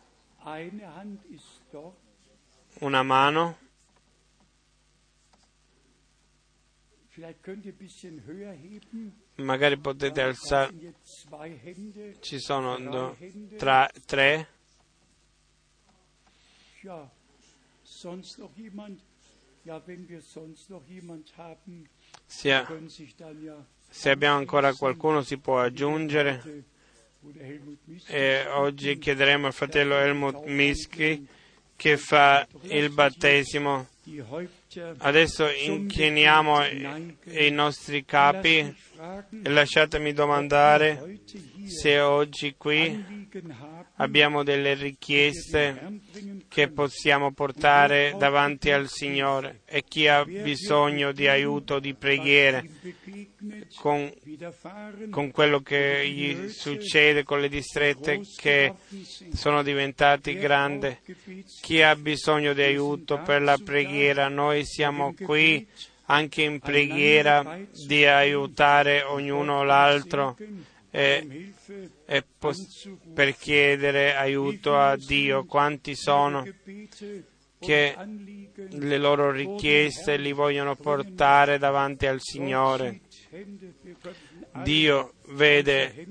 [2.78, 3.61] Una mano?
[9.36, 10.73] Magari potete alzare.
[12.20, 13.16] Ci sono do,
[13.57, 14.49] tra, tre.
[22.27, 22.65] Se,
[23.89, 26.65] se abbiamo ancora qualcuno si può aggiungere.
[28.07, 31.27] E oggi chiederemo al fratello Helmut Miski.
[31.77, 33.86] Che fa il battesimo.
[34.99, 38.74] Adesso inchiniamo i nostri capi
[39.45, 41.19] lasciatemi domandare
[41.66, 43.29] se oggi qui
[43.97, 46.01] abbiamo delle richieste
[46.49, 52.69] che possiamo portare davanti al Signore e chi ha bisogno di aiuto, di preghiere
[53.74, 54.12] con,
[55.11, 58.73] con quello che gli succede con le distrette che
[59.33, 60.97] sono diventate grandi,
[61.61, 65.66] chi ha bisogno di aiuto per la preghiera, noi siamo qui
[66.07, 70.37] anche in preghiera di aiutare ognuno l'altro
[70.91, 71.53] e,
[72.05, 75.45] e pos- per chiedere aiuto a Dio.
[75.45, 76.47] Quanti sono
[77.59, 77.97] che
[78.70, 83.01] le loro richieste li vogliono portare davanti al Signore?
[84.62, 86.07] Dio vede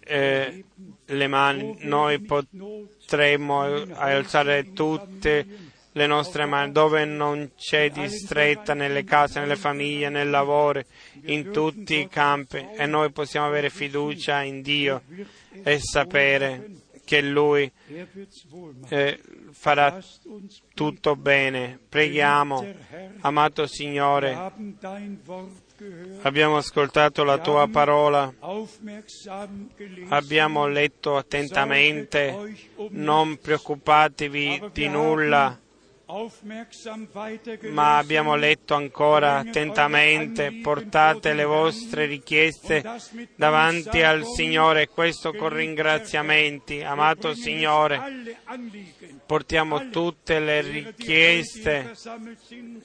[0.00, 0.64] eh,
[1.06, 9.40] le mani, noi potremmo alzare tutte le nostre mani, dove non c'è distretta nelle case,
[9.40, 10.82] nelle famiglie, nel lavoro,
[11.24, 15.02] in tutti i campi e noi possiamo avere fiducia in Dio
[15.62, 16.70] e sapere
[17.04, 17.70] che Lui
[18.88, 19.98] eh, farà
[20.74, 21.80] tutto bene.
[21.88, 22.64] Preghiamo,
[23.22, 24.52] amato Signore,
[26.22, 28.32] abbiamo ascoltato la Tua parola,
[30.10, 32.54] abbiamo letto attentamente,
[32.90, 35.58] non preoccupatevi di nulla
[37.70, 42.84] ma abbiamo letto ancora attentamente, portate le vostre richieste
[43.36, 46.82] davanti al Signore, questo con ringraziamenti.
[46.82, 48.36] Amato Signore,
[49.24, 51.94] portiamo tutte le richieste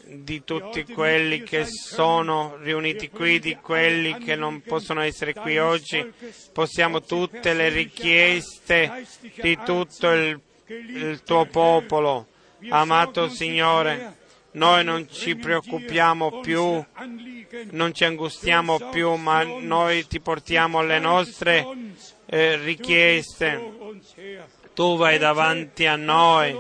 [0.05, 6.13] di tutti quelli che sono riuniti qui, di quelli che non possono essere qui oggi,
[6.53, 9.05] possiamo tutte le richieste
[9.41, 12.27] di tutto il, il tuo popolo
[12.69, 14.15] Amato Signore,
[14.55, 16.83] noi non ci preoccupiamo più,
[17.71, 21.67] non ci angustiamo più, ma noi ti portiamo le nostre
[22.25, 23.73] eh, richieste.
[24.73, 26.55] Tu vai davanti a noi,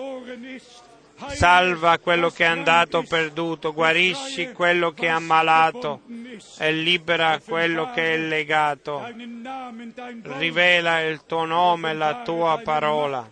[1.29, 6.01] salva quello che è andato perduto, guarisci quello che è ammalato
[6.57, 9.05] e libera quello che è legato.
[10.37, 13.29] Rivela il tuo nome, la tua parola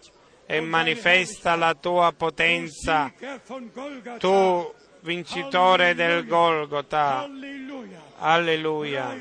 [0.53, 3.11] e manifesta la tua potenza.
[4.19, 7.27] Tu, vincitore del Golgota.
[8.19, 9.17] Alleluia.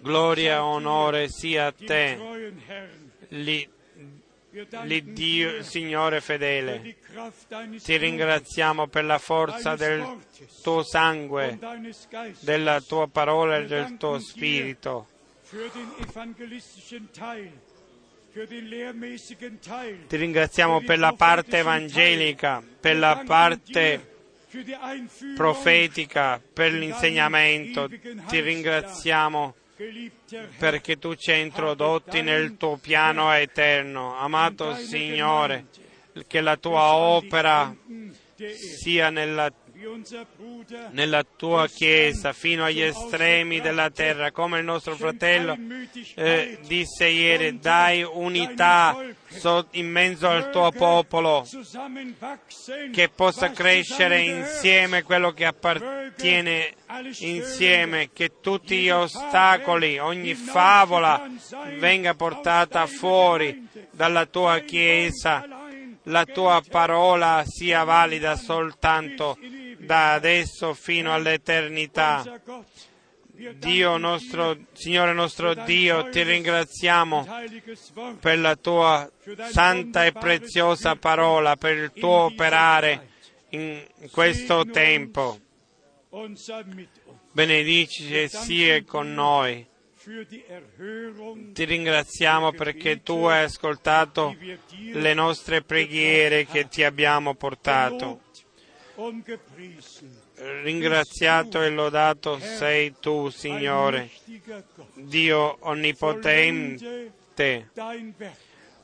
[0.00, 2.54] Gloria e onore sia a te,
[4.84, 6.96] l'Iddio, Signore fedele.
[7.82, 10.24] Ti ringraziamo per la forza del
[10.62, 11.58] tuo sangue,
[12.40, 15.08] della tua parola e del tuo spirito
[20.08, 24.14] ti ringraziamo per la parte evangelica, per la parte
[25.36, 27.88] profetica, per l'insegnamento.
[27.88, 29.54] Ti ringraziamo
[30.58, 34.18] perché tu ci hai introdotti nel tuo piano eterno.
[34.18, 35.66] Amato Signore,
[36.26, 37.74] che la tua opera
[38.80, 39.52] sia nella
[40.90, 45.56] nella tua Chiesa fino agli estremi della terra, come il nostro fratello
[46.14, 48.96] eh, disse ieri, dai unità
[49.72, 51.46] in mezzo al tuo popolo,
[52.92, 56.74] che possa crescere insieme quello che appartiene
[57.18, 61.28] insieme, che tutti gli ostacoli, ogni favola
[61.78, 65.46] venga portata fuori dalla tua Chiesa,
[66.04, 69.36] la tua parola sia valida soltanto
[69.86, 72.22] da adesso fino all'eternità.
[73.56, 77.26] Dio nostro, Signore nostro Dio, ti ringraziamo
[78.18, 79.10] per la tua
[79.50, 83.08] santa e preziosa parola, per il tuo operare
[83.50, 85.38] in questo tempo.
[87.32, 89.66] Benedici e sia con noi.
[91.52, 94.34] Ti ringraziamo perché tu hai ascoltato
[94.92, 98.20] le nostre preghiere che ti abbiamo portato.
[100.62, 104.10] Ringraziato e lodato sei tu, Signore,
[104.94, 107.12] Dio onnipotente.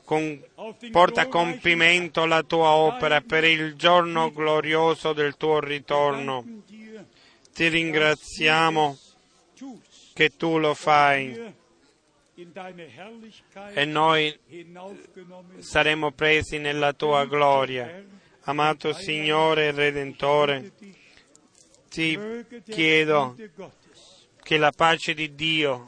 [0.05, 0.43] Con,
[0.91, 6.61] porta a compimento la tua opera per il giorno glorioso del tuo ritorno.
[7.51, 8.97] Ti ringraziamo
[10.13, 11.53] che tu lo fai
[13.73, 14.37] e noi
[15.59, 20.73] saremo presi nella tua gloria Amato Signore Redentore,
[21.89, 22.19] ti
[22.69, 23.37] chiedo
[24.41, 25.85] che la pace di Dio,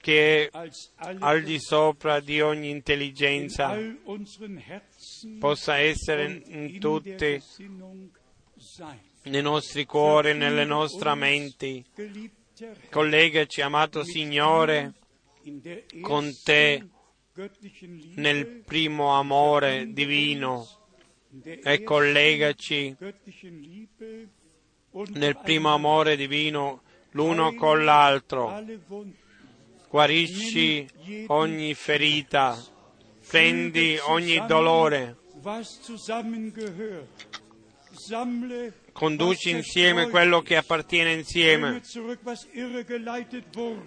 [0.00, 0.68] che è
[1.18, 3.76] al di sopra di ogni intelligenza,
[5.38, 7.42] possa essere in tutti
[9.24, 11.84] nei nostri cuori, nelle nostre menti.
[12.88, 14.94] Collegaci, amato Signore,
[16.00, 16.88] con te
[18.14, 20.75] nel primo amore divino
[21.42, 22.96] e collegaci
[25.12, 28.64] nel primo amore divino l'uno con l'altro.
[29.88, 30.86] Guarisci
[31.28, 32.62] ogni ferita,
[33.26, 35.16] prendi ogni dolore,
[38.92, 41.80] conduci insieme quello che appartiene insieme,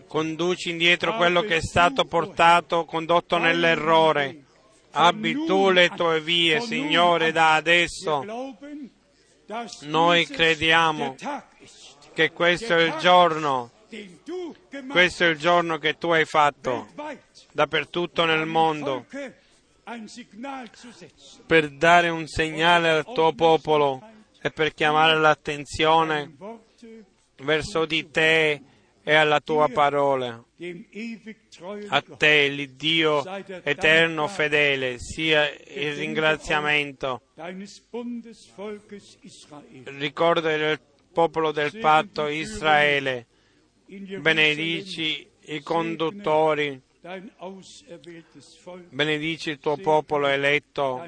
[0.07, 4.45] conduci indietro quello che è stato portato, condotto nell'errore
[4.91, 8.24] Abbi tu le tue vie, Signore, da adesso.
[9.82, 11.16] Noi crediamo
[12.14, 13.72] che questo è il giorno,
[14.90, 16.88] questo è il giorno che tu hai fatto
[17.52, 19.06] dappertutto nel mondo
[21.48, 24.02] per dare un segnale al tuo popolo
[24.40, 26.36] e per chiamare l'attenzione
[27.38, 28.61] verso di te
[29.10, 30.44] e alla tua parola.
[31.88, 33.23] A te, l'Iddio
[33.64, 37.23] eterno fedele, sia il ringraziamento.
[39.86, 40.80] Ricordo del
[41.11, 43.26] popolo del patto Israele.
[43.88, 46.80] Benedici i conduttori
[48.90, 51.03] benedici il tuo popolo eletto,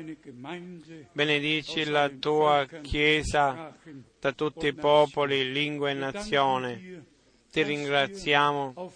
[1.11, 3.75] benedici la tua Chiesa
[4.19, 7.09] da tutti i popoli, lingue e nazioni.
[7.51, 8.93] Ti ringraziamo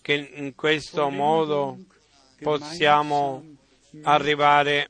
[0.00, 1.78] che in questo modo
[2.40, 3.44] possiamo
[4.02, 4.88] arrivare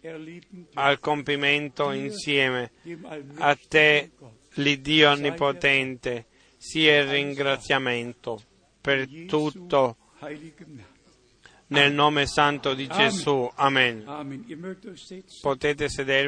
[0.75, 2.71] al compimento insieme.
[3.39, 4.11] A te,
[4.55, 8.41] l'Iddio Onnipotente, sia il ringraziamento
[8.81, 9.97] per tutto
[11.69, 13.51] nel nome santo di Gesù.
[13.55, 14.05] Amen.
[15.41, 16.27] Potete sedervi.